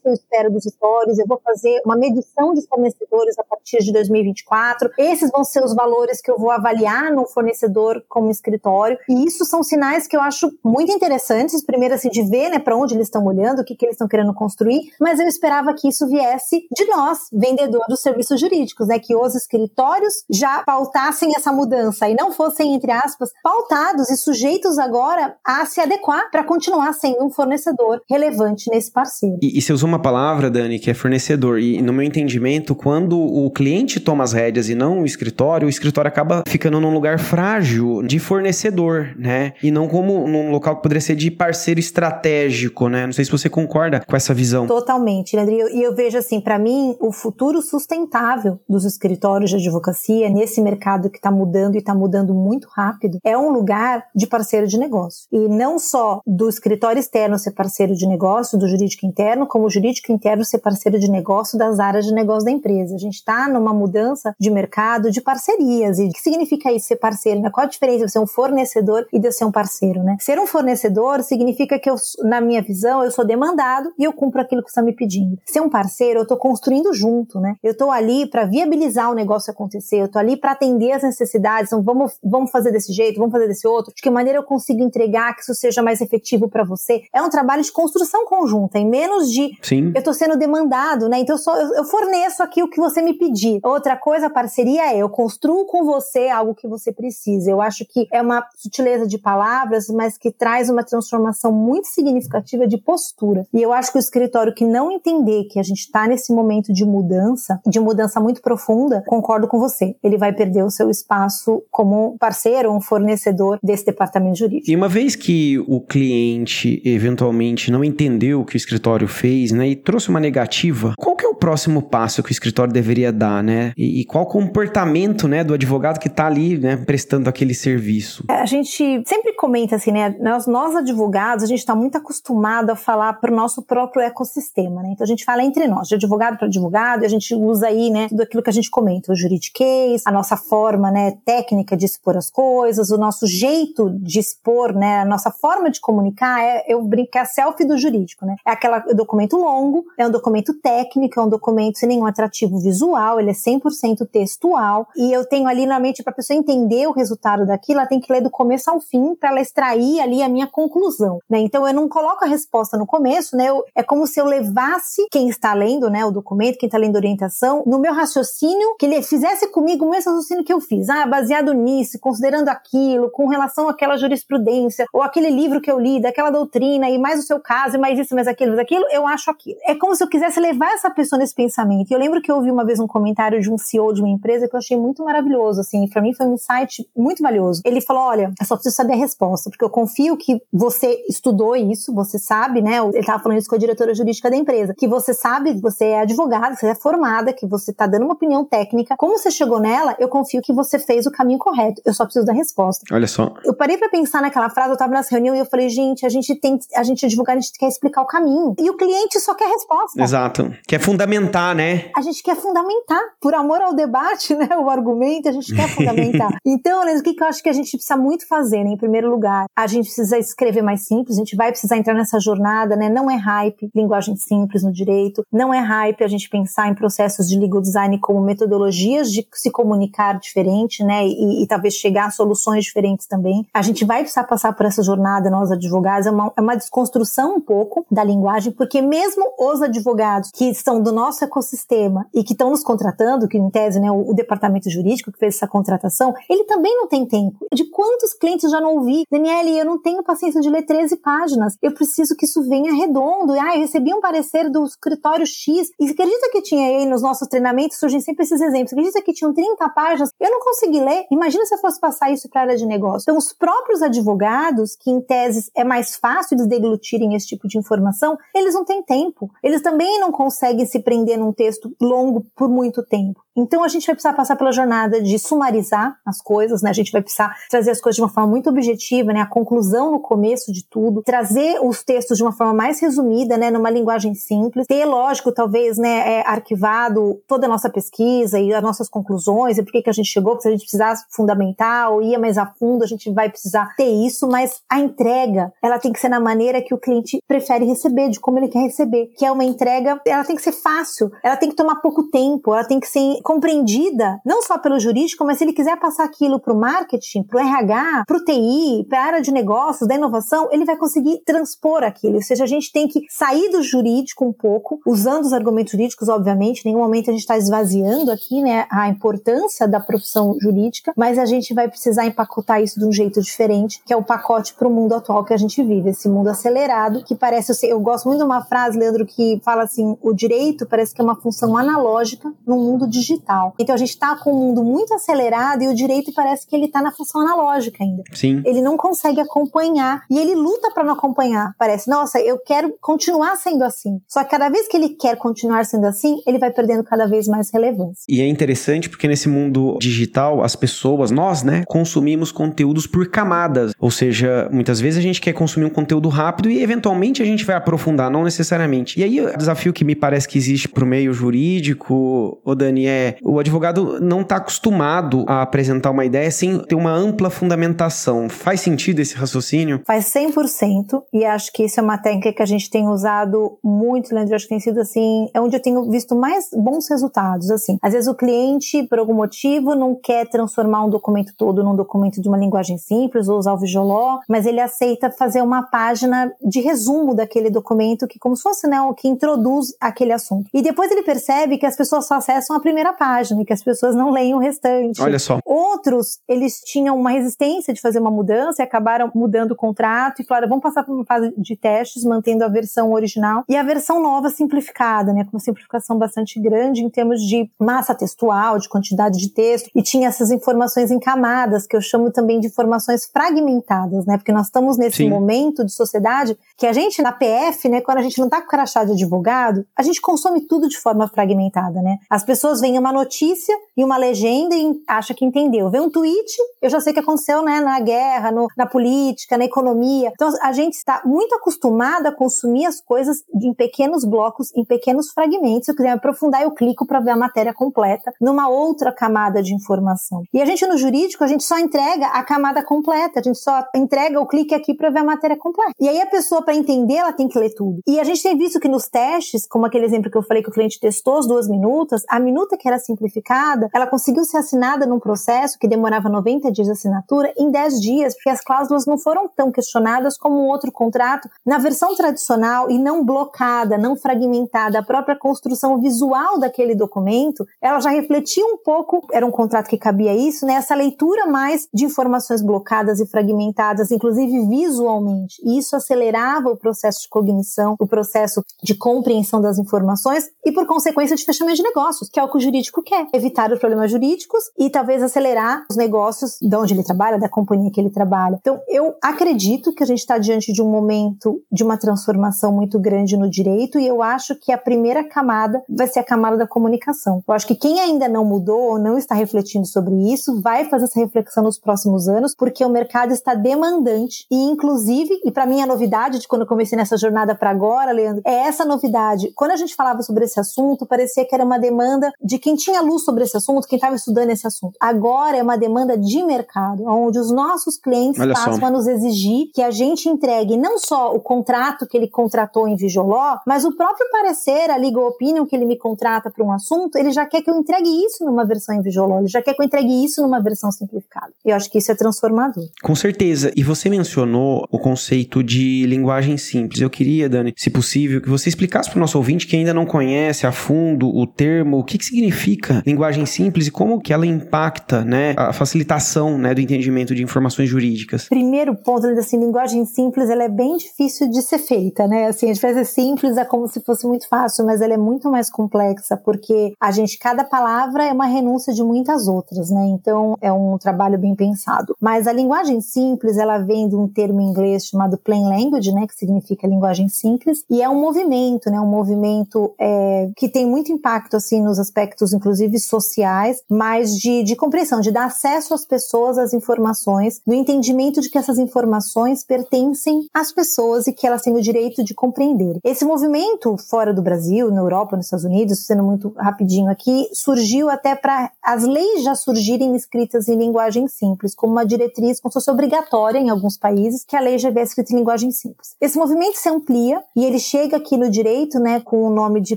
Que 0.00 0.08
eu 0.08 0.12
espero 0.12 0.50
dos 0.50 0.64
stories, 0.64 1.18
eu 1.18 1.26
vou 1.26 1.40
fazer 1.44 1.80
uma 1.84 1.96
medição 1.96 2.54
de 2.54 2.66
fornecedores 2.66 3.38
a 3.38 3.44
partir 3.44 3.78
de 3.78 3.92
2024. 3.92 4.90
Esses 4.98 5.30
vão 5.30 5.44
ser 5.44 5.62
os 5.64 5.74
valores 5.74 6.20
que 6.20 6.30
eu 6.30 6.38
vou 6.38 6.50
avaliar 6.50 7.12
no 7.12 7.26
fornecedor 7.26 8.02
como 8.08 8.30
escritório. 8.30 8.98
E 9.08 9.26
isso 9.26 9.44
são 9.44 9.62
sinais 9.62 10.06
que 10.06 10.16
eu 10.16 10.20
acho 10.20 10.50
muito 10.64 10.92
interessantes. 10.92 11.64
Primeiro, 11.64 11.94
assim, 11.94 12.08
de 12.08 12.22
ver 12.22 12.50
né, 12.50 12.58
para 12.58 12.76
onde 12.76 12.94
eles 12.94 13.06
estão 13.06 13.24
olhando, 13.24 13.60
o 13.60 13.64
que, 13.64 13.74
que 13.74 13.84
eles 13.84 13.94
estão 13.94 14.08
querendo 14.08 14.34
construir. 14.34 14.92
Mas 15.00 15.20
eu 15.20 15.26
esperava 15.26 15.74
que 15.74 15.88
isso 15.88 16.06
viesse 16.06 16.66
de 16.74 16.84
nós, 16.86 17.18
vendedores 17.32 17.86
dos 17.88 18.00
serviços 18.00 18.40
jurídicos, 18.40 18.88
né? 18.88 18.98
Que 18.98 19.14
os 19.14 19.34
escritórios 19.34 20.24
já 20.28 20.62
pautassem 20.62 21.32
essa 21.36 21.52
mudança 21.52 22.08
e 22.08 22.14
não 22.14 22.32
fossem, 22.32 22.74
entre 22.74 22.92
aspas, 22.92 23.30
pautados 23.42 24.10
e 24.10 24.16
sujeitos 24.16 24.78
agora 24.78 25.36
a 25.44 25.64
se 25.66 25.80
adequar 25.80 26.30
para 26.30 26.44
continuar 26.44 26.92
sendo 26.92 27.24
um 27.24 27.30
fornecedor 27.30 28.02
relevante 28.08 28.70
nesse 28.70 28.90
parceiro. 28.90 29.38
E, 29.42 29.49
e 29.56 29.60
você 29.60 29.72
usou 29.72 29.88
uma 29.88 29.98
palavra, 29.98 30.50
Dani, 30.50 30.78
que 30.78 30.90
é 30.90 30.94
fornecedor. 30.94 31.58
E 31.58 31.80
no 31.82 31.92
meu 31.92 32.02
entendimento, 32.02 32.74
quando 32.74 33.18
o 33.18 33.50
cliente 33.50 34.00
toma 34.00 34.24
as 34.24 34.32
rédeas 34.32 34.68
e 34.68 34.74
não 34.74 35.02
o 35.02 35.06
escritório, 35.06 35.66
o 35.66 35.70
escritório 35.70 36.08
acaba 36.08 36.42
ficando 36.46 36.80
num 36.80 36.92
lugar 36.92 37.18
frágil 37.18 38.02
de 38.02 38.18
fornecedor, 38.18 39.14
né? 39.16 39.52
E 39.62 39.70
não 39.70 39.88
como 39.88 40.26
num 40.26 40.50
local 40.50 40.76
que 40.76 40.82
poderia 40.82 41.00
ser 41.00 41.14
de 41.14 41.30
parceiro 41.30 41.80
estratégico, 41.80 42.88
né? 42.88 43.06
Não 43.06 43.12
sei 43.12 43.24
se 43.24 43.30
você 43.30 43.48
concorda 43.48 44.00
com 44.00 44.16
essa 44.16 44.34
visão. 44.34 44.66
Totalmente, 44.66 45.36
Leandro. 45.36 45.54
E 45.54 45.60
eu, 45.60 45.68
eu 45.90 45.94
vejo 45.94 46.18
assim, 46.18 46.40
para 46.40 46.58
mim, 46.58 46.96
o 47.00 47.12
futuro 47.12 47.62
sustentável 47.62 48.60
dos 48.68 48.84
escritórios 48.84 49.50
de 49.50 49.56
advocacia 49.56 50.28
nesse 50.28 50.60
mercado 50.60 51.10
que 51.10 51.16
está 51.16 51.30
mudando 51.30 51.74
e 51.74 51.78
está 51.78 51.94
mudando 51.94 52.34
muito 52.34 52.68
rápido 52.74 53.18
é 53.24 53.36
um 53.36 53.50
lugar 53.50 54.04
de 54.14 54.26
parceiro 54.26 54.66
de 54.66 54.78
negócio. 54.78 55.26
E 55.32 55.48
não 55.48 55.78
só 55.78 56.20
do 56.26 56.48
escritório 56.48 57.00
externo 57.00 57.38
ser 57.38 57.52
parceiro 57.52 57.94
de 57.94 58.06
negócio, 58.06 58.58
do 58.58 58.68
jurídico 58.68 59.06
interno, 59.06 59.29
como 59.46 59.66
o 59.66 59.70
jurídico 59.70 60.12
interno 60.12 60.44
ser 60.44 60.58
parceiro 60.58 60.98
de 60.98 61.10
negócio 61.10 61.58
das 61.58 61.80
áreas 61.80 62.04
de 62.04 62.12
negócio 62.12 62.44
da 62.44 62.50
empresa. 62.50 62.94
A 62.94 62.98
gente 62.98 63.14
está 63.14 63.48
numa 63.48 63.72
mudança 63.72 64.34
de 64.38 64.50
mercado 64.50 65.10
de 65.10 65.20
parcerias. 65.20 65.98
E 65.98 66.08
o 66.08 66.12
que 66.12 66.20
significa 66.20 66.72
isso, 66.72 66.88
ser 66.88 66.96
parceiro? 66.96 67.40
Né? 67.40 67.50
Qual 67.50 67.66
a 67.66 67.68
diferença 67.68 68.06
de 68.06 68.12
ser 68.12 68.18
um 68.18 68.26
fornecedor 68.26 69.06
e 69.12 69.18
de 69.18 69.30
ser 69.32 69.44
um 69.44 69.52
parceiro? 69.52 70.02
Né? 70.02 70.16
Ser 70.20 70.38
um 70.38 70.46
fornecedor 70.46 71.22
significa 71.22 71.78
que, 71.78 71.90
eu, 71.90 71.94
na 72.24 72.40
minha 72.40 72.62
visão, 72.62 73.04
eu 73.04 73.10
sou 73.10 73.24
demandado 73.24 73.92
e 73.98 74.04
eu 74.04 74.12
cumpro 74.12 74.40
aquilo 74.40 74.62
que 74.62 74.70
você 74.70 74.80
está 74.80 74.82
me 74.82 74.94
pedindo. 74.94 75.38
Ser 75.46 75.60
um 75.60 75.68
parceiro, 75.68 76.20
eu 76.20 76.22
estou 76.22 76.36
construindo 76.36 76.92
junto. 76.92 77.40
Né? 77.40 77.56
Eu 77.62 77.72
estou 77.72 77.90
ali 77.90 78.26
para 78.26 78.44
viabilizar 78.44 79.10
o 79.10 79.14
negócio 79.14 79.50
acontecer, 79.50 80.00
eu 80.00 80.06
estou 80.06 80.20
ali 80.20 80.36
para 80.36 80.52
atender 80.52 80.92
as 80.92 81.02
necessidades. 81.02 81.72
Então, 81.72 81.82
vamos, 81.82 82.18
vamos 82.22 82.50
fazer 82.50 82.70
desse 82.72 82.92
jeito, 82.92 83.18
vamos 83.18 83.32
fazer 83.32 83.46
desse 83.46 83.66
outro. 83.66 83.92
De 83.94 84.02
que 84.02 84.10
maneira 84.10 84.38
eu 84.38 84.42
consigo 84.42 84.82
entregar 84.82 85.34
que 85.34 85.42
isso 85.42 85.54
seja 85.54 85.82
mais 85.82 86.00
efetivo 86.00 86.48
para 86.48 86.64
você? 86.64 87.02
É 87.12 87.22
um 87.22 87.28
trabalho 87.28 87.62
de 87.62 87.72
construção 87.72 88.24
conjunta, 88.24 88.78
em 88.78 88.88
menos 88.88 89.19
de 89.28 89.50
Sim. 89.62 89.92
eu 89.94 89.98
estou 89.98 90.14
sendo 90.14 90.36
demandado, 90.36 91.08
né? 91.08 91.20
Então 91.20 91.34
eu, 91.34 91.38
sou, 91.38 91.56
eu, 91.56 91.74
eu, 91.74 91.84
forneço 91.84 92.42
aqui 92.42 92.62
o 92.62 92.68
que 92.68 92.80
você 92.80 93.02
me 93.02 93.14
pedir. 93.14 93.60
Outra 93.62 93.96
coisa, 93.96 94.26
a 94.26 94.30
parceria 94.30 94.92
é 94.92 94.98
eu 94.98 95.08
construo 95.08 95.66
com 95.66 95.84
você 95.84 96.28
algo 96.28 96.54
que 96.54 96.68
você 96.68 96.92
precisa. 96.92 97.50
Eu 97.50 97.60
acho 97.60 97.84
que 97.84 98.06
é 98.12 98.22
uma 98.22 98.46
sutileza 98.56 99.06
de 99.06 99.18
palavras, 99.18 99.88
mas 99.88 100.16
que 100.16 100.30
traz 100.30 100.70
uma 100.70 100.84
transformação 100.84 101.52
muito 101.52 101.88
significativa 101.88 102.66
de 102.66 102.78
postura. 102.78 103.46
E 103.52 103.62
eu 103.62 103.72
acho 103.72 103.92
que 103.92 103.98
o 103.98 104.00
escritório 104.00 104.54
que 104.54 104.64
não 104.64 104.90
entender 104.90 105.44
que 105.44 105.58
a 105.58 105.62
gente 105.62 105.80
está 105.80 106.06
nesse 106.06 106.32
momento 106.32 106.72
de 106.72 106.84
mudança, 106.84 107.60
de 107.66 107.80
mudança 107.80 108.20
muito 108.20 108.40
profunda, 108.40 109.02
concordo 109.06 109.48
com 109.48 109.58
você. 109.58 109.96
Ele 110.02 110.16
vai 110.16 110.32
perder 110.32 110.64
o 110.64 110.70
seu 110.70 110.90
espaço 110.90 111.62
como 111.70 112.16
parceiro, 112.18 112.72
um 112.72 112.80
fornecedor 112.80 113.58
desse 113.62 113.84
departamento 113.86 114.38
jurídico. 114.38 114.70
E 114.70 114.76
uma 114.76 114.88
vez 114.88 115.16
que 115.16 115.58
o 115.66 115.80
cliente 115.80 116.80
eventualmente 116.84 117.70
não 117.70 117.84
entendeu 117.84 118.40
o 118.40 118.44
que 118.44 118.54
o 118.54 118.56
escritório 118.56 119.08
fez, 119.10 119.52
né, 119.52 119.68
e 119.68 119.76
trouxe 119.76 120.08
uma 120.08 120.20
negativa, 120.20 120.94
qual 120.98 121.16
que 121.16 121.24
é 121.24 121.28
o 121.28 121.34
próximo 121.34 121.82
passo 121.82 122.22
que 122.22 122.30
o 122.30 122.32
escritório 122.32 122.72
deveria 122.72 123.12
dar, 123.12 123.42
né? 123.42 123.72
E, 123.76 124.00
e 124.00 124.04
qual 124.04 124.24
o 124.24 124.26
comportamento, 124.26 125.26
né, 125.26 125.42
do 125.42 125.54
advogado 125.54 125.98
que 125.98 126.08
está 126.08 126.26
ali, 126.26 126.58
né, 126.58 126.76
prestando 126.76 127.28
aquele 127.28 127.54
serviço? 127.54 128.24
A 128.28 128.46
gente 128.46 129.02
sempre 129.06 129.32
comenta 129.34 129.76
assim, 129.76 129.92
né, 129.92 130.14
nós, 130.20 130.46
nós 130.46 130.76
advogados, 130.76 131.44
a 131.44 131.46
gente 131.46 131.58
está 131.58 131.74
muito 131.74 131.96
acostumado 131.96 132.70
a 132.70 132.76
falar 132.76 133.14
para 133.14 133.32
o 133.32 133.36
nosso 133.36 133.62
próprio 133.62 134.02
ecossistema, 134.02 134.82
né? 134.82 134.90
Então 134.92 135.04
a 135.04 135.08
gente 135.08 135.24
fala 135.24 135.42
entre 135.42 135.66
nós, 135.66 135.88
de 135.88 135.94
advogado 135.94 136.36
para 136.36 136.46
advogado, 136.46 137.02
e 137.02 137.06
a 137.06 137.08
gente 137.08 137.34
usa 137.34 137.66
aí, 137.66 137.90
né, 137.90 138.08
tudo 138.08 138.22
aquilo 138.22 138.42
que 138.42 138.50
a 138.50 138.52
gente 138.52 138.70
comenta, 138.70 139.12
o 139.12 139.16
juridiquês, 139.16 140.02
a 140.06 140.12
nossa 140.12 140.36
forma, 140.36 140.90
né, 140.90 141.14
técnica 141.24 141.76
de 141.76 141.86
expor 141.86 142.16
as 142.16 142.30
coisas, 142.30 142.90
o 142.90 142.98
nosso 142.98 143.26
jeito 143.26 143.90
de 143.90 144.18
expor, 144.18 144.74
né, 144.74 145.00
a 145.00 145.04
nossa 145.04 145.30
forma 145.30 145.70
de 145.70 145.80
comunicar 145.80 146.40
é, 146.42 146.64
eu 146.68 146.82
brinco, 146.82 147.10
é 147.16 147.20
a 147.20 147.24
selfie 147.24 147.66
do 147.66 147.78
jurídico, 147.78 148.26
né? 148.26 148.36
É 148.46 148.50
aquela 148.50 148.80
documento 149.00 149.36
longo, 149.36 149.84
é 149.98 150.06
um 150.06 150.10
documento 150.10 150.54
técnico, 150.54 151.18
é 151.18 151.22
um 151.22 151.28
documento 151.28 151.78
sem 151.78 151.88
nenhum 151.88 152.06
atrativo 152.06 152.58
visual, 152.58 153.18
ele 153.18 153.30
é 153.30 153.34
100% 153.34 154.06
textual, 154.10 154.88
e 154.96 155.12
eu 155.12 155.24
tenho 155.24 155.48
ali 155.48 155.66
na 155.66 155.80
mente 155.80 156.02
para 156.02 156.12
a 156.12 156.16
pessoa 156.16 156.38
entender 156.38 156.86
o 156.86 156.92
resultado 156.92 157.46
daquilo, 157.46 157.80
ela 157.80 157.88
tem 157.88 158.00
que 158.00 158.12
ler 158.12 158.20
do 158.20 158.30
começo 158.30 158.70
ao 158.70 158.80
fim 158.80 159.14
para 159.14 159.30
ela 159.30 159.40
extrair 159.40 160.00
ali 160.00 160.22
a 160.22 160.28
minha 160.28 160.46
conclusão, 160.46 161.18
né? 161.28 161.38
Então 161.38 161.66
eu 161.66 161.74
não 161.74 161.88
coloco 161.88 162.24
a 162.24 162.28
resposta 162.28 162.76
no 162.76 162.86
começo, 162.86 163.36
né? 163.36 163.50
Eu, 163.50 163.64
é 163.74 163.82
como 163.82 164.06
se 164.06 164.20
eu 164.20 164.24
levasse 164.24 165.06
quem 165.10 165.28
está 165.28 165.54
lendo, 165.54 165.88
né, 165.88 166.04
o 166.04 166.10
documento, 166.10 166.58
quem 166.58 166.66
está 166.66 166.78
lendo 166.78 166.96
a 166.96 166.98
orientação, 166.98 167.62
no 167.66 167.78
meu 167.78 167.92
raciocínio, 167.92 168.76
que 168.78 168.86
ele 168.86 169.02
fizesse 169.02 169.48
comigo 169.48 169.84
o 169.84 169.90
mesmo 169.90 170.12
raciocínio 170.12 170.44
que 170.44 170.52
eu 170.52 170.60
fiz. 170.60 170.88
Ah, 170.88 171.06
baseado 171.06 171.52
nisso, 171.52 171.98
considerando 172.00 172.48
aquilo, 172.48 173.10
com 173.10 173.26
relação 173.26 173.68
àquela 173.68 173.96
jurisprudência, 173.96 174.86
ou 174.92 175.02
aquele 175.02 175.30
livro 175.30 175.60
que 175.60 175.70
eu 175.70 175.78
li, 175.78 176.00
daquela 176.00 176.30
doutrina, 176.30 176.88
e 176.88 176.98
mais 176.98 177.18
o 177.20 177.22
seu 177.22 177.40
caso, 177.40 177.76
e 177.76 177.78
mais 177.78 177.98
isso, 177.98 178.14
mais 178.14 178.28
aquilo, 178.28 178.50
mais 178.50 178.60
aquilo, 178.60 178.84
eu 178.90 179.06
acho 179.06 179.30
aquilo. 179.30 179.58
É 179.64 179.74
como 179.74 179.94
se 179.94 180.02
eu 180.02 180.08
quisesse 180.08 180.40
levar 180.40 180.72
essa 180.72 180.90
pessoa 180.90 181.18
nesse 181.18 181.34
pensamento. 181.34 181.90
E 181.90 181.94
eu 181.94 181.98
lembro 181.98 182.20
que 182.20 182.30
eu 182.30 182.36
ouvi 182.36 182.50
uma 182.50 182.64
vez 182.64 182.78
um 182.78 182.86
comentário 182.86 183.40
de 183.40 183.50
um 183.50 183.58
CEO 183.58 183.92
de 183.92 184.00
uma 184.00 184.10
empresa 184.10 184.48
que 184.48 184.54
eu 184.54 184.58
achei 184.58 184.76
muito 184.76 185.04
maravilhoso, 185.04 185.60
assim, 185.60 185.86
para 185.88 186.02
mim 186.02 186.14
foi 186.14 186.26
um 186.26 186.34
insight 186.34 186.88
muito 186.96 187.22
valioso. 187.22 187.62
Ele 187.64 187.80
falou: 187.80 188.02
olha, 188.02 188.32
eu 188.38 188.46
só 188.46 188.54
preciso 188.54 188.74
saber 188.74 188.94
a 188.94 188.96
resposta, 188.96 189.50
porque 189.50 189.64
eu 189.64 189.70
confio 189.70 190.16
que 190.16 190.40
você 190.52 191.04
estudou 191.08 191.56
isso, 191.56 191.94
você 191.94 192.18
sabe, 192.18 192.62
né? 192.62 192.78
Ele 192.78 192.98
estava 192.98 193.22
falando 193.22 193.38
isso 193.38 193.48
com 193.48 193.54
a 193.54 193.58
diretora 193.58 193.94
jurídica 193.94 194.30
da 194.30 194.36
empresa, 194.36 194.74
que 194.76 194.88
você 194.88 195.14
sabe, 195.14 195.54
que 195.54 195.60
você 195.60 195.86
é 195.86 196.00
advogada, 196.00 196.54
você 196.54 196.68
é 196.68 196.74
formada, 196.74 197.32
que 197.32 197.46
você 197.46 197.70
está 197.70 197.86
dando 197.86 198.04
uma 198.04 198.14
opinião 198.14 198.44
técnica. 198.44 198.96
Como 198.96 199.18
você 199.18 199.30
chegou 199.30 199.60
nela, 199.60 199.96
eu 199.98 200.08
confio 200.08 200.42
que 200.42 200.52
você 200.52 200.78
fez 200.78 201.06
o 201.06 201.10
caminho 201.10 201.38
correto. 201.38 201.80
Eu 201.84 201.94
só 201.94 202.04
preciso 202.04 202.26
da 202.26 202.32
resposta. 202.32 202.84
Olha 202.92 203.06
só. 203.06 203.34
Eu 203.44 203.54
parei 203.54 203.76
para 203.76 203.88
pensar 203.88 204.22
naquela 204.22 204.50
frase, 204.50 204.70
eu 204.70 204.74
estava 204.74 204.92
nessa 204.92 205.10
reunião 205.10 205.34
e 205.34 205.38
eu 205.38 205.46
falei, 205.46 205.68
gente, 205.68 206.04
a 206.04 206.08
gente 206.08 206.34
tem, 206.34 206.58
a 206.74 206.82
gente 206.82 207.04
advogado, 207.06 207.38
a 207.38 207.40
gente 207.40 207.58
quer 207.58 207.68
explicar 207.68 208.02
o 208.02 208.06
caminho. 208.06 208.54
E 208.58 208.70
o 208.70 208.76
cliente 208.80 209.20
só 209.20 209.34
quer 209.34 209.48
resposta. 209.48 210.02
Exato. 210.02 210.50
Quer 210.66 210.80
fundamentar, 210.80 211.54
né? 211.54 211.90
A 211.94 212.00
gente 212.00 212.22
quer 212.22 212.34
fundamentar. 212.34 213.00
Por 213.20 213.34
amor 213.34 213.60
ao 213.60 213.74
debate, 213.74 214.34
né? 214.34 214.48
O 214.58 214.70
argumento, 214.70 215.28
a 215.28 215.32
gente 215.32 215.54
quer 215.54 215.68
fundamentar. 215.68 216.30
então, 216.46 216.80
o 216.82 217.02
que, 217.02 217.12
que 217.12 217.22
eu 217.22 217.26
acho 217.26 217.42
que 217.42 217.48
a 217.48 217.52
gente 217.52 217.70
precisa 217.72 217.96
muito 217.96 218.26
fazer, 218.26 218.64
né? 218.64 218.70
Em 218.70 218.76
primeiro 218.76 219.10
lugar, 219.10 219.44
a 219.54 219.66
gente 219.66 219.84
precisa 219.84 220.16
escrever 220.16 220.62
mais 220.62 220.86
simples, 220.86 221.16
a 221.16 221.20
gente 221.20 221.36
vai 221.36 221.50
precisar 221.50 221.76
entrar 221.76 221.94
nessa 221.94 222.18
jornada, 222.18 222.74
né? 222.74 222.88
Não 222.88 223.10
é 223.10 223.16
hype, 223.16 223.70
linguagem 223.74 224.16
simples 224.16 224.62
no 224.62 224.72
direito, 224.72 225.24
não 225.30 225.52
é 225.52 225.58
hype 225.58 226.02
a 226.02 226.08
gente 226.08 226.28
pensar 226.30 226.68
em 226.68 226.74
processos 226.74 227.28
de 227.28 227.38
legal 227.38 227.60
design 227.60 227.98
como 227.98 228.20
metodologias 228.22 229.12
de 229.12 229.26
se 229.34 229.50
comunicar 229.50 230.18
diferente, 230.18 230.82
né? 230.82 231.06
E, 231.06 231.42
e 231.42 231.46
talvez 231.46 231.74
chegar 231.74 232.06
a 232.06 232.10
soluções 232.10 232.64
diferentes 232.64 233.06
também. 233.06 233.46
A 233.52 233.62
gente 233.62 233.84
vai 233.84 234.00
precisar 234.00 234.24
passar 234.24 234.54
por 234.54 234.64
essa 234.64 234.82
jornada, 234.82 235.28
nós 235.28 235.50
advogados, 235.50 236.06
é 236.06 236.10
uma, 236.10 236.32
é 236.36 236.40
uma 236.40 236.56
desconstrução 236.56 237.36
um 237.36 237.40
pouco 237.40 237.84
da 237.90 238.02
linguagem, 238.02 238.52
porque 238.52 238.69
mesmo 238.82 239.24
os 239.38 239.62
advogados 239.62 240.30
que 240.34 240.50
estão 240.50 240.82
do 240.82 240.92
nosso 240.92 241.24
ecossistema 241.24 242.06
e 242.14 242.22
que 242.22 242.32
estão 242.32 242.50
nos 242.50 242.62
contratando, 242.62 243.26
que 243.26 243.38
em 243.38 243.50
tese, 243.50 243.80
né, 243.80 243.90
o, 243.90 244.10
o 244.10 244.14
departamento 244.14 244.68
jurídico 244.68 245.10
que 245.10 245.18
fez 245.18 245.36
essa 245.36 245.48
contratação, 245.48 246.14
ele 246.28 246.44
também 246.44 246.76
não 246.76 246.86
tem 246.86 247.06
tempo. 247.06 247.46
De 247.52 247.64
quantos 247.70 248.12
clientes 248.12 248.50
já 248.50 248.60
não 248.60 248.76
ouvi? 248.76 249.04
Daniele, 249.10 249.58
eu 249.58 249.64
não 249.64 249.80
tenho 249.80 250.02
paciência 250.02 250.40
de 250.40 250.50
ler 250.50 250.62
13 250.62 250.96
páginas. 250.98 251.56
Eu 251.62 251.72
preciso 251.72 252.14
que 252.16 252.26
isso 252.26 252.42
venha 252.48 252.74
redondo. 252.74 253.32
Ah, 253.32 253.54
eu 253.54 253.60
recebi 253.60 253.94
um 253.94 254.00
parecer 254.00 254.50
do 254.50 254.64
escritório 254.64 255.26
X. 255.26 255.70
E 255.80 255.88
acredita 255.88 256.30
que 256.30 256.42
tinha 256.42 256.66
aí 256.66 256.86
nos 256.86 257.02
nossos 257.02 257.26
treinamentos, 257.28 257.78
surgem 257.78 258.00
sempre 258.00 258.24
esses 258.24 258.40
exemplos. 258.40 258.72
Acredita 258.72 259.02
que 259.02 259.12
tinham 259.12 259.32
30 259.32 259.68
páginas? 259.70 260.10
Eu 260.20 260.30
não 260.30 260.40
consegui 260.40 260.80
ler. 260.80 261.06
Imagina 261.10 261.44
se 261.46 261.54
eu 261.54 261.58
fosse 261.58 261.80
passar 261.80 262.10
isso 262.12 262.28
para 262.28 262.42
a 262.42 262.44
área 262.44 262.56
de 262.56 262.66
negócio. 262.66 263.02
Então, 263.02 263.16
os 263.16 263.32
próprios 263.32 263.82
advogados, 263.82 264.76
que 264.76 264.90
em 264.90 265.00
teses 265.00 265.50
é 265.56 265.64
mais 265.64 265.96
fácil 265.96 266.36
eles 266.36 266.46
deglutirem 266.46 267.14
esse 267.14 267.26
tipo 267.26 267.48
de 267.48 267.58
informação, 267.58 268.18
eles 268.34 268.54
não 268.54 268.59
têm 268.64 268.82
tempo. 268.82 269.30
Eles 269.42 269.62
também 269.62 269.98
não 270.00 270.10
conseguem 270.12 270.66
se 270.66 270.80
prender 270.80 271.18
num 271.18 271.32
texto 271.32 271.74
longo 271.80 272.24
por 272.34 272.48
muito 272.48 272.82
tempo. 272.84 273.20
Então 273.36 273.62
a 273.62 273.68
gente 273.68 273.86
vai 273.86 273.94
precisar 273.94 274.14
passar 274.14 274.36
pela 274.36 274.52
jornada 274.52 275.00
de 275.00 275.18
sumarizar 275.18 275.96
as 276.04 276.20
coisas, 276.20 276.62
né? 276.62 276.70
A 276.70 276.74
gente 276.74 276.90
vai 276.90 277.00
precisar 277.00 277.34
trazer 277.48 277.70
as 277.70 277.80
coisas 277.80 277.96
de 277.96 278.02
uma 278.02 278.08
forma 278.08 278.28
muito 278.28 278.50
objetiva, 278.50 279.12
né? 279.12 279.20
A 279.20 279.26
conclusão 279.26 279.92
no 279.92 280.00
começo 280.00 280.52
de 280.52 280.66
tudo, 280.68 281.02
trazer 281.02 281.58
os 281.62 281.82
textos 281.84 282.16
de 282.16 282.22
uma 282.22 282.32
forma 282.32 282.52
mais 282.52 282.80
resumida, 282.80 283.36
né? 283.36 283.50
Numa 283.50 283.70
linguagem 283.70 284.14
simples, 284.14 284.66
ter, 284.66 284.84
lógico, 284.84 285.32
talvez, 285.32 285.78
né? 285.78 286.20
É, 286.20 286.26
arquivado 286.26 287.20
toda 287.26 287.46
a 287.46 287.48
nossa 287.48 287.70
pesquisa 287.70 288.38
e 288.38 288.52
as 288.52 288.62
nossas 288.62 288.88
conclusões 288.88 289.58
e 289.58 289.62
por 289.62 289.72
que, 289.72 289.82
que 289.82 289.90
a 289.90 289.92
gente 289.92 290.08
chegou, 290.08 290.40
se 290.40 290.48
a 290.48 290.50
gente 290.50 290.62
precisasse 290.62 291.04
fundamentar 291.10 291.92
ou 291.92 292.02
ia 292.02 292.18
mais 292.18 292.36
a 292.36 292.46
fundo, 292.46 292.82
a 292.82 292.86
gente 292.86 293.10
vai 293.12 293.28
precisar 293.30 293.74
ter 293.76 293.88
isso, 293.88 294.28
mas 294.28 294.60
a 294.68 294.80
entrega, 294.80 295.52
ela 295.62 295.78
tem 295.78 295.92
que 295.92 296.00
ser 296.00 296.08
na 296.08 296.20
maneira 296.20 296.60
que 296.60 296.74
o 296.74 296.78
cliente 296.78 297.18
prefere 297.28 297.64
receber, 297.64 298.08
de 298.08 298.18
como 298.18 298.38
ele 298.38 298.48
quer 298.48 298.60
receber, 298.60 299.12
que 299.16 299.24
é 299.24 299.30
uma 299.30 299.44
entrega, 299.44 300.00
ela 300.06 300.24
tem 300.24 300.36
que 300.36 300.42
ser 300.42 300.52
fácil, 300.52 301.10
ela 301.22 301.36
tem 301.36 301.48
que 301.48 301.56
tomar 301.56 301.76
pouco 301.76 302.04
tempo, 302.10 302.52
ela 302.52 302.64
tem 302.64 302.80
que 302.80 302.86
ser 302.86 303.20
compreendida, 303.30 304.20
não 304.24 304.42
só 304.42 304.58
pelo 304.58 304.80
jurídico, 304.80 305.24
mas 305.24 305.38
se 305.38 305.44
ele 305.44 305.52
quiser 305.52 305.78
passar 305.78 306.02
aquilo 306.02 306.40
para 306.40 306.52
o 306.52 306.58
marketing, 306.58 307.22
para 307.22 307.36
o 307.36 307.46
RH, 307.46 308.04
para 308.04 308.16
o 308.16 308.24
TI, 308.24 308.84
para 308.88 308.98
a 308.98 309.04
área 309.04 309.22
de 309.22 309.30
negócios, 309.30 309.88
da 309.88 309.94
inovação, 309.94 310.48
ele 310.50 310.64
vai 310.64 310.76
conseguir 310.76 311.22
transpor 311.24 311.84
aquilo. 311.84 312.16
Ou 312.16 312.22
seja, 312.22 312.42
a 312.42 312.46
gente 312.48 312.72
tem 312.72 312.88
que 312.88 313.02
sair 313.08 313.48
do 313.50 313.62
jurídico 313.62 314.24
um 314.24 314.32
pouco, 314.32 314.80
usando 314.84 315.26
os 315.26 315.32
argumentos 315.32 315.70
jurídicos, 315.70 316.08
obviamente, 316.08 316.62
em 316.62 316.70
nenhum 316.70 316.80
momento 316.80 317.08
a 317.08 317.12
gente 317.12 317.20
está 317.20 317.38
esvaziando 317.38 318.10
aqui 318.10 318.42
né, 318.42 318.66
a 318.68 318.88
importância 318.88 319.68
da 319.68 319.78
profissão 319.78 320.36
jurídica, 320.40 320.92
mas 320.96 321.16
a 321.16 321.24
gente 321.24 321.54
vai 321.54 321.68
precisar 321.68 322.06
empacotar 322.06 322.60
isso 322.60 322.80
de 322.80 322.84
um 322.84 322.92
jeito 322.92 323.22
diferente, 323.22 323.80
que 323.86 323.92
é 323.92 323.96
o 323.96 324.02
pacote 324.02 324.54
para 324.54 324.66
o 324.66 324.70
mundo 324.72 324.92
atual 324.92 325.24
que 325.24 325.32
a 325.32 325.38
gente 325.38 325.62
vive, 325.62 325.90
esse 325.90 326.08
mundo 326.08 326.30
acelerado, 326.30 327.04
que 327.04 327.14
parece, 327.14 327.52
eu, 327.64 327.70
eu 327.70 327.80
gosto 327.80 328.08
muito 328.08 328.18
de 328.18 328.24
uma 328.24 328.44
frase, 328.44 328.76
Leandro, 328.76 329.06
que 329.06 329.40
fala 329.44 329.62
assim, 329.62 329.96
o 330.02 330.12
direito 330.12 330.66
parece 330.66 330.92
que 330.92 331.00
é 331.00 331.04
uma 331.04 331.14
função 331.14 331.56
analógica 331.56 332.32
no 332.44 332.56
mundo 332.56 332.88
digital 332.88 333.09
digital. 333.10 333.54
Então 333.58 333.74
a 333.74 333.78
gente 333.78 333.90
está 333.90 334.16
com 334.16 334.32
um 334.32 334.38
mundo 334.48 334.62
muito 334.62 334.94
acelerado 334.94 335.62
e 335.62 335.68
o 335.68 335.74
direito 335.74 336.12
parece 336.14 336.46
que 336.46 336.54
ele 336.54 336.66
está 336.66 336.80
na 336.80 336.92
função 336.92 337.20
analógica 337.20 337.82
ainda. 337.82 338.02
Sim. 338.12 338.42
Ele 338.44 338.60
não 338.60 338.76
consegue 338.76 339.20
acompanhar 339.20 340.02
e 340.10 340.18
ele 340.18 340.34
luta 340.34 340.70
para 340.70 340.84
não 340.84 340.94
acompanhar. 340.94 341.52
Parece, 341.58 341.88
nossa, 341.88 342.20
eu 342.20 342.38
quero 342.38 342.74
continuar 342.80 343.36
sendo 343.36 343.64
assim. 343.64 344.00
Só 344.08 344.22
que 344.24 344.30
cada 344.30 344.48
vez 344.48 344.68
que 344.68 344.76
ele 344.76 344.90
quer 344.90 345.16
continuar 345.16 345.64
sendo 345.64 345.86
assim, 345.86 346.16
ele 346.26 346.38
vai 346.38 346.50
perdendo 346.50 346.84
cada 346.84 347.06
vez 347.06 347.26
mais 347.26 347.50
relevância. 347.52 348.04
E 348.08 348.20
é 348.20 348.26
interessante 348.26 348.88
porque 348.88 349.08
nesse 349.08 349.28
mundo 349.28 349.76
digital, 349.80 350.42
as 350.42 350.54
pessoas, 350.54 351.10
nós, 351.10 351.42
né, 351.42 351.64
consumimos 351.66 352.32
conteúdos 352.32 352.86
por 352.86 353.08
camadas. 353.08 353.72
Ou 353.78 353.90
seja, 353.90 354.48
muitas 354.52 354.80
vezes 354.80 354.98
a 354.98 355.02
gente 355.02 355.20
quer 355.20 355.32
consumir 355.32 355.66
um 355.66 355.70
conteúdo 355.70 356.08
rápido 356.08 356.50
e 356.50 356.62
eventualmente 356.62 357.22
a 357.22 357.24
gente 357.24 357.44
vai 357.44 357.56
aprofundar, 357.56 358.10
não 358.10 358.24
necessariamente. 358.24 358.98
E 358.98 359.04
aí 359.04 359.20
o 359.20 359.36
desafio 359.36 359.72
que 359.72 359.84
me 359.84 359.94
parece 359.94 360.28
que 360.28 360.38
existe 360.38 360.68
pro 360.68 360.86
meio 360.86 361.12
jurídico, 361.12 362.40
o 362.44 362.54
Dani, 362.54 362.86
o 363.22 363.38
advogado 363.38 364.00
não 364.00 364.22
está 364.22 364.36
acostumado 364.36 365.24
a 365.26 365.42
apresentar 365.42 365.90
uma 365.90 366.04
ideia 366.04 366.30
sem 366.30 366.58
ter 366.58 366.74
uma 366.74 366.92
ampla 366.92 367.30
fundamentação. 367.30 368.28
Faz 368.28 368.60
sentido 368.60 369.00
esse 369.00 369.14
raciocínio? 369.14 369.82
Faz 369.86 370.12
100% 370.12 371.02
e 371.12 371.24
acho 371.24 371.52
que 371.52 371.64
isso 371.64 371.80
é 371.80 371.82
uma 371.82 371.98
técnica 371.98 372.32
que 372.32 372.42
a 372.42 372.46
gente 372.46 372.70
tem 372.70 372.88
usado 372.88 373.58
muito, 373.62 374.14
Leandro. 374.14 374.34
Acho 374.34 374.44
que 374.44 374.50
tem 374.50 374.60
sido 374.60 374.80
assim, 374.80 375.28
é 375.34 375.40
onde 375.40 375.56
eu 375.56 375.62
tenho 375.62 375.90
visto 375.90 376.14
mais 376.14 376.48
bons 376.52 376.88
resultados. 376.88 377.50
Assim, 377.50 377.78
às 377.82 377.92
vezes 377.92 378.08
o 378.08 378.14
cliente, 378.14 378.82
por 378.84 378.98
algum 378.98 379.14
motivo, 379.14 379.74
não 379.74 379.94
quer 379.94 380.28
transformar 380.28 380.84
um 380.84 380.90
documento 380.90 381.32
todo 381.36 381.62
num 381.62 381.76
documento 381.76 382.20
de 382.20 382.28
uma 382.28 382.38
linguagem 382.38 382.78
simples 382.78 383.28
ou 383.28 383.38
usar 383.38 383.52
o 383.52 383.58
Visualó, 383.58 384.18
mas 384.28 384.46
ele 384.46 384.60
aceita 384.60 385.10
fazer 385.10 385.42
uma 385.42 385.62
página 385.62 386.32
de 386.40 386.60
resumo 386.60 387.14
daquele 387.14 387.50
documento 387.50 388.06
que, 388.06 388.18
como 388.18 388.36
se 388.36 388.42
fosse 388.42 388.66
né, 388.66 388.80
o 388.80 388.94
que 388.94 389.08
introduz 389.08 389.74
aquele 389.80 390.12
assunto. 390.12 390.48
E 390.52 390.62
depois 390.62 390.90
ele 390.90 391.02
percebe 391.02 391.58
que 391.58 391.66
as 391.66 391.76
pessoas 391.76 392.06
só 392.06 392.14
acessam 392.14 392.56
a 392.56 392.60
primeira 392.60 392.89
página 392.92 393.42
e 393.42 393.44
que 393.44 393.52
as 393.52 393.62
pessoas 393.62 393.94
não 393.94 394.10
leem 394.10 394.34
o 394.34 394.38
restante. 394.38 395.00
Olha 395.00 395.18
só. 395.18 395.38
Outros, 395.44 396.18
eles 396.28 396.60
tinham 396.60 396.96
uma 396.96 397.10
resistência 397.10 397.72
de 397.72 397.80
fazer 397.80 397.98
uma 397.98 398.10
mudança 398.10 398.62
e 398.62 398.64
acabaram 398.64 399.10
mudando 399.14 399.52
o 399.52 399.56
contrato 399.56 400.20
e 400.20 400.24
falaram, 400.24 400.48
vamos 400.48 400.62
passar 400.62 400.84
por 400.84 400.94
uma 400.94 401.04
fase 401.04 401.32
de 401.36 401.56
testes, 401.56 402.04
mantendo 402.04 402.44
a 402.44 402.48
versão 402.48 402.92
original 402.92 403.44
e 403.48 403.56
a 403.56 403.62
versão 403.62 404.02
nova 404.02 404.30
simplificada, 404.30 405.12
né, 405.12 405.24
com 405.24 405.32
uma 405.32 405.40
simplificação 405.40 405.98
bastante 405.98 406.40
grande 406.40 406.82
em 406.82 406.90
termos 406.90 407.20
de 407.20 407.50
massa 407.58 407.94
textual, 407.94 408.58
de 408.58 408.68
quantidade 408.68 409.18
de 409.18 409.28
texto 409.30 409.70
e 409.74 409.82
tinha 409.82 410.08
essas 410.08 410.30
informações 410.30 410.90
em 410.90 410.98
camadas, 410.98 411.66
que 411.66 411.76
eu 411.76 411.80
chamo 411.80 412.10
também 412.10 412.40
de 412.40 412.48
informações 412.48 413.06
fragmentadas, 413.06 414.06
né, 414.06 414.16
porque 414.16 414.32
nós 414.32 414.46
estamos 414.46 414.76
nesse 414.76 414.98
Sim. 414.98 415.10
momento 415.10 415.64
de 415.64 415.72
sociedade 415.72 416.36
que 416.56 416.66
a 416.66 416.72
gente 416.72 417.02
na 417.02 417.12
PF, 417.12 417.68
né, 417.68 417.80
quando 417.80 417.98
a 417.98 418.02
gente 418.02 418.18
não 418.18 418.28
tá 418.28 418.40
com 418.40 418.48
crachá 418.48 418.84
de 418.84 418.92
advogado, 418.92 419.64
a 419.76 419.82
gente 419.82 420.00
consome 420.00 420.40
tudo 420.42 420.68
de 420.68 420.78
forma 420.78 421.08
fragmentada, 421.08 421.80
né? 421.80 421.98
As 422.08 422.24
pessoas 422.24 422.60
veem 422.60 422.78
uma 422.80 422.92
notícia 422.92 423.56
e 423.76 423.84
uma 423.84 423.96
legenda 423.96 424.54
e 424.54 424.82
acha 424.88 425.14
que 425.14 425.24
entendeu. 425.24 425.70
Vê 425.70 425.80
um 425.80 425.90
tweet, 425.90 426.36
eu 426.60 426.70
já 426.70 426.80
sei 426.80 426.92
o 426.92 426.94
que 426.94 427.00
aconteceu, 427.00 427.42
né, 427.42 427.60
na 427.60 427.78
guerra, 427.80 428.30
no, 428.30 428.48
na 428.56 428.66
política, 428.66 429.38
na 429.38 429.44
economia. 429.44 430.10
Então 430.14 430.30
a 430.42 430.52
gente 430.52 430.74
está 430.74 431.02
muito 431.04 431.34
acostumado 431.34 432.06
a 432.06 432.12
consumir 432.12 432.66
as 432.66 432.80
coisas 432.80 433.18
em 433.34 433.54
pequenos 433.54 434.04
blocos, 434.04 434.48
em 434.56 434.64
pequenos 434.64 435.10
fragmentos. 435.12 435.66
Se 435.66 435.72
eu 435.72 435.76
quiser 435.76 435.90
aprofundar, 435.90 436.42
eu 436.42 436.50
clico 436.52 436.86
para 436.86 437.00
ver 437.00 437.10
a 437.10 437.16
matéria 437.16 437.54
completa 437.54 438.12
numa 438.20 438.48
outra 438.48 438.92
camada 438.92 439.42
de 439.42 439.54
informação. 439.54 440.22
E 440.32 440.40
a 440.40 440.44
gente 440.44 440.66
no 440.66 440.76
jurídico, 440.76 441.24
a 441.24 441.26
gente 441.26 441.44
só 441.44 441.58
entrega 441.58 442.06
a 442.06 442.22
camada 442.24 442.64
completa, 442.64 443.20
a 443.20 443.22
gente 443.22 443.38
só 443.38 443.62
entrega 443.74 444.20
o 444.20 444.26
clique 444.26 444.54
aqui 444.54 444.74
para 444.74 444.90
ver 444.90 445.00
a 445.00 445.04
matéria 445.04 445.36
completa. 445.36 445.72
E 445.78 445.88
aí 445.88 446.00
a 446.00 446.06
pessoa 446.06 446.42
para 446.42 446.54
entender, 446.54 446.94
ela 446.94 447.12
tem 447.12 447.28
que 447.28 447.38
ler 447.38 447.54
tudo. 447.54 447.80
E 447.86 447.98
a 448.00 448.04
gente 448.04 448.22
tem 448.22 448.36
visto 448.36 448.60
que 448.60 448.68
nos 448.68 448.88
testes, 448.88 449.46
como 449.46 449.66
aquele 449.66 449.84
exemplo 449.84 450.10
que 450.10 450.16
eu 450.16 450.22
falei 450.22 450.42
que 450.42 450.48
o 450.48 450.52
cliente 450.52 450.80
testou 450.80 451.18
as 451.18 451.26
duas 451.26 451.48
minutas, 451.48 452.02
a 452.08 452.18
minuta 452.18 452.56
que 452.56 452.68
era 452.70 452.78
simplificada, 452.78 453.68
ela 453.74 453.86
conseguiu 453.86 454.24
ser 454.24 454.38
assinada 454.38 454.86
num 454.86 454.98
processo 454.98 455.58
que 455.58 455.68
demorava 455.68 456.08
90 456.08 456.50
dias 456.50 456.66
de 456.66 456.72
assinatura 456.72 457.32
em 457.36 457.50
10 457.50 457.80
dias, 457.80 458.14
porque 458.14 458.30
as 458.30 458.40
cláusulas 458.40 458.86
não 458.86 458.98
foram 458.98 459.28
tão 459.28 459.50
questionadas 459.50 460.16
como 460.16 460.36
um 460.36 460.48
outro 460.48 460.70
contrato 460.72 461.28
na 461.44 461.58
versão 461.58 461.94
tradicional 461.94 462.70
e 462.70 462.78
não 462.78 463.04
blocada, 463.04 463.76
não 463.76 463.96
fragmentada. 463.96 464.78
A 464.78 464.82
própria 464.82 465.16
construção 465.16 465.80
visual 465.80 466.38
daquele 466.38 466.74
documento, 466.74 467.44
ela 467.60 467.80
já 467.80 467.90
refletia 467.90 468.44
um 468.44 468.56
pouco, 468.56 469.06
era 469.12 469.26
um 469.26 469.30
contrato 469.30 469.68
que 469.68 469.78
cabia 469.78 470.14
isso, 470.14 470.46
né? 470.46 470.54
Essa 470.54 470.74
leitura 470.74 471.26
mais 471.26 471.68
de 471.72 471.84
informações 471.84 472.42
blocadas 472.42 473.00
e 473.00 473.06
fragmentadas, 473.06 473.90
inclusive 473.90 474.46
visualmente. 474.46 475.40
E 475.44 475.58
isso 475.58 475.76
acelerava 475.76 476.50
o 476.50 476.56
processo 476.56 477.02
de 477.02 477.08
cognição, 477.08 477.74
o 477.78 477.86
processo 477.86 478.44
de 478.62 478.74
compreensão 478.74 479.40
das 479.40 479.58
informações 479.58 480.30
e, 480.44 480.52
por 480.52 480.66
consequência, 480.66 481.16
de 481.16 481.24
fechamento 481.24 481.56
de 481.56 481.62
negócios, 481.62 482.08
que 482.08 482.18
é 482.18 482.22
o 482.22 482.30
que 482.30 482.36
o 482.36 482.40
jurídico 482.40 482.59
jurídico 482.60 482.82
quer, 482.82 483.06
evitar 483.12 483.50
os 483.52 483.58
problemas 483.58 483.90
jurídicos 483.90 484.44
e 484.58 484.70
talvez 484.70 485.02
acelerar 485.02 485.64
os 485.70 485.76
negócios 485.76 486.36
de 486.40 486.54
onde 486.54 486.74
ele 486.74 486.84
trabalha, 486.84 487.18
da 487.18 487.28
companhia 487.28 487.70
que 487.70 487.80
ele 487.80 487.90
trabalha. 487.90 488.38
Então, 488.40 488.60
eu 488.68 488.94
acredito 489.02 489.72
que 489.72 489.82
a 489.82 489.86
gente 489.86 489.98
está 489.98 490.18
diante 490.18 490.52
de 490.52 490.62
um 490.62 490.70
momento 490.70 491.42
de 491.50 491.64
uma 491.64 491.76
transformação 491.76 492.52
muito 492.52 492.78
grande 492.78 493.16
no 493.16 493.28
direito 493.28 493.78
e 493.78 493.86
eu 493.86 494.02
acho 494.02 494.34
que 494.36 494.52
a 494.52 494.58
primeira 494.58 495.02
camada 495.04 495.62
vai 495.68 495.86
ser 495.86 496.00
a 496.00 496.04
camada 496.04 496.36
da 496.36 496.46
comunicação. 496.46 497.22
Eu 497.26 497.34
acho 497.34 497.46
que 497.46 497.54
quem 497.54 497.80
ainda 497.80 498.08
não 498.08 498.24
mudou 498.24 498.72
ou 498.72 498.78
não 498.78 498.98
está 498.98 499.14
refletindo 499.14 499.66
sobre 499.66 499.94
isso 500.12 500.40
vai 500.40 500.64
fazer 500.66 500.84
essa 500.84 501.00
reflexão 501.00 501.42
nos 501.42 501.58
próximos 501.58 502.08
anos, 502.08 502.34
porque 502.34 502.64
o 502.64 502.68
mercado 502.68 503.12
está 503.12 503.34
demandante 503.34 504.26
e, 504.30 504.36
inclusive, 504.36 505.20
e 505.24 505.30
para 505.30 505.46
mim 505.46 505.62
a 505.62 505.66
novidade 505.66 506.18
de 506.18 506.28
quando 506.28 506.42
eu 506.42 506.48
comecei 506.48 506.76
nessa 506.76 506.96
jornada 506.96 507.34
para 507.34 507.50
agora, 507.50 507.92
Leandro, 507.92 508.22
é 508.24 508.34
essa 508.34 508.64
novidade. 508.64 509.32
Quando 509.34 509.52
a 509.52 509.56
gente 509.56 509.74
falava 509.74 510.02
sobre 510.02 510.24
esse 510.24 510.38
assunto, 510.38 510.86
parecia 510.86 511.24
que 511.24 511.34
era 511.34 511.44
uma 511.44 511.58
demanda 511.58 512.12
de 512.22 512.38
quem 512.38 512.49
tinha 512.56 512.80
luz 512.80 513.04
sobre 513.04 513.24
esse 513.24 513.36
assunto, 513.36 513.66
quem 513.66 513.76
estava 513.76 513.94
estudando 513.94 514.30
esse 514.30 514.46
assunto. 514.46 514.76
Agora 514.80 515.36
é 515.36 515.42
uma 515.42 515.56
demanda 515.56 515.96
de 515.96 516.22
mercado, 516.22 516.84
onde 516.86 517.18
os 517.18 517.30
nossos 517.30 517.76
clientes 517.76 518.20
Olha 518.20 518.34
passam 518.34 518.58
só. 518.60 518.66
a 518.66 518.70
nos 518.70 518.86
exigir 518.86 519.50
que 519.54 519.62
a 519.62 519.70
gente 519.70 520.08
entregue 520.08 520.56
não 520.56 520.78
só 520.78 521.14
o 521.14 521.20
contrato 521.20 521.86
que 521.86 521.96
ele 521.96 522.08
contratou 522.08 522.68
em 522.68 522.76
Vijoló, 522.76 523.38
mas 523.46 523.64
o 523.64 523.74
próprio 523.76 524.06
parecer, 524.10 524.70
a 524.70 524.76
legal 524.76 525.08
opinion 525.08 525.46
que 525.46 525.54
ele 525.54 525.66
me 525.66 525.78
contrata 525.78 526.30
para 526.30 526.44
um 526.44 526.52
assunto, 526.52 526.96
ele 526.96 527.12
já 527.12 527.26
quer 527.26 527.42
que 527.42 527.50
eu 527.50 527.56
entregue 527.56 527.88
isso 528.04 528.24
numa 528.24 528.44
versão 528.44 528.74
em 528.74 528.82
Vijoló, 528.82 529.18
ele 529.18 529.28
já 529.28 529.42
quer 529.42 529.54
que 529.54 529.62
eu 529.62 529.66
entregue 529.66 530.04
isso 530.04 530.22
numa 530.22 530.40
versão 530.40 530.70
simplificada. 530.72 531.32
Eu 531.44 531.54
acho 531.54 531.70
que 531.70 531.78
isso 531.78 531.92
é 531.92 531.94
transformador. 531.94 532.64
Com 532.82 532.94
certeza. 532.94 533.52
E 533.56 533.62
você 533.62 533.88
mencionou 533.88 534.66
o 534.70 534.78
conceito 534.78 535.42
de 535.42 535.86
linguagem 535.86 536.36
simples. 536.36 536.80
Eu 536.80 536.90
queria, 536.90 537.28
Dani, 537.28 537.54
se 537.56 537.70
possível, 537.70 538.20
que 538.20 538.28
você 538.28 538.48
explicasse 538.48 538.90
para 538.90 538.98
o 538.98 539.00
nosso 539.00 539.18
ouvinte 539.18 539.46
que 539.46 539.56
ainda 539.56 539.74
não 539.74 539.86
conhece 539.86 540.46
a 540.46 540.52
fundo 540.52 541.08
o 541.08 541.26
termo, 541.26 541.78
o 541.78 541.84
que, 541.84 541.98
que 541.98 542.04
significa 542.04 542.39
linguagem 542.86 543.26
simples 543.26 543.66
e 543.66 543.70
como 543.70 544.00
que 544.00 544.12
ela 544.12 544.26
impacta, 544.26 545.04
né, 545.04 545.34
a 545.36 545.52
facilitação, 545.52 546.38
né, 546.38 546.54
do 546.54 546.60
entendimento 546.60 547.14
de 547.14 547.22
informações 547.22 547.68
jurídicas. 547.68 548.28
Primeiro 548.28 548.74
ponto, 548.74 549.06
assim, 549.06 549.38
linguagem 549.38 549.84
simples, 549.84 550.28
ela 550.30 550.44
é 550.44 550.48
bem 550.48 550.76
difícil 550.76 551.28
de 551.30 551.42
ser 551.42 551.58
feita, 551.58 552.06
né? 552.06 552.26
Assim, 552.26 552.46
a 552.46 552.48
gente 552.52 552.60
faz 552.60 552.88
simples 552.88 553.36
é 553.36 553.44
como 553.44 553.66
se 553.68 553.80
fosse 553.80 554.06
muito 554.06 554.28
fácil, 554.28 554.64
mas 554.64 554.80
ela 554.80 554.94
é 554.94 554.96
muito 554.96 555.30
mais 555.30 555.50
complexa, 555.50 556.16
porque 556.16 556.74
a 556.80 556.90
gente, 556.90 557.18
cada 557.18 557.44
palavra 557.44 558.04
é 558.04 558.12
uma 558.12 558.26
renúncia 558.26 558.72
de 558.72 558.82
muitas 558.82 559.26
outras, 559.28 559.70
né? 559.70 559.86
Então, 559.88 560.36
é 560.40 560.52
um 560.52 560.76
trabalho 560.78 561.18
bem 561.18 561.34
pensado. 561.34 561.94
Mas 562.00 562.26
a 562.26 562.32
linguagem 562.32 562.80
simples, 562.80 563.38
ela 563.38 563.58
vem 563.58 563.88
de 563.88 563.96
um 563.96 564.06
termo 564.06 564.40
em 564.40 564.48
inglês 564.48 564.86
chamado 564.86 565.18
plain 565.18 565.48
language, 565.48 565.92
né? 565.92 566.06
Que 566.06 566.14
significa 566.14 566.66
linguagem 566.66 567.08
simples, 567.08 567.64
e 567.70 567.82
é 567.82 567.88
um 567.88 568.00
movimento, 568.00 568.70
né? 568.70 568.80
Um 568.80 568.90
movimento 568.90 569.74
é, 569.80 570.30
que 570.36 570.48
tem 570.48 570.66
muito 570.66 570.92
impacto, 570.92 571.36
assim, 571.36 571.62
nos 571.62 571.78
aspectos, 571.78 572.19
inclusive, 572.32 572.78
sociais, 572.78 573.62
mas 573.68 574.16
de, 574.16 574.42
de 574.42 574.56
compreensão, 574.56 575.00
de 575.00 575.10
dar 575.10 575.26
acesso 575.26 575.74
às 575.74 575.84
pessoas 575.84 576.38
às 576.38 576.52
informações, 576.52 577.40
no 577.46 577.54
entendimento 577.54 578.20
de 578.20 578.30
que 578.30 578.38
essas 578.38 578.58
informações 578.58 579.44
pertencem 579.44 580.26
às 580.32 580.52
pessoas 580.52 581.06
e 581.06 581.12
que 581.12 581.26
elas 581.26 581.42
têm 581.42 581.54
o 581.54 581.62
direito 581.62 582.04
de 582.04 582.14
compreender. 582.14 582.78
Esse 582.84 583.04
movimento 583.04 583.76
fora 583.76 584.12
do 584.12 584.22
Brasil, 584.22 584.70
na 584.70 584.80
Europa, 584.80 585.16
nos 585.16 585.26
Estados 585.26 585.44
Unidos, 585.44 585.86
sendo 585.86 586.02
muito 586.02 586.32
rapidinho 586.36 586.90
aqui, 586.90 587.28
surgiu 587.32 587.88
até 587.88 588.14
para 588.14 588.50
as 588.62 588.84
leis 588.84 589.22
já 589.22 589.34
surgirem 589.34 589.94
escritas 589.96 590.48
em 590.48 590.56
linguagem 590.56 591.08
simples, 591.08 591.54
como 591.54 591.72
uma 591.72 591.84
diretriz 591.84 592.40
como 592.40 592.52
se 592.52 592.54
fosse 592.54 592.70
obrigatória 592.70 593.38
em 593.38 593.50
alguns 593.50 593.76
países, 593.76 594.24
que 594.24 594.36
a 594.36 594.40
lei 594.40 594.58
já 594.58 594.70
é 594.70 594.82
escrita 594.82 595.12
em 595.12 595.16
linguagem 595.16 595.50
simples. 595.50 595.96
Esse 596.00 596.18
movimento 596.18 596.56
se 596.56 596.68
amplia 596.68 597.22
e 597.36 597.44
ele 597.44 597.58
chega 597.58 597.96
aqui 597.96 598.16
no 598.16 598.30
direito, 598.30 598.78
né, 598.78 599.00
com 599.00 599.24
o 599.24 599.30
nome 599.30 599.60
de 599.60 599.76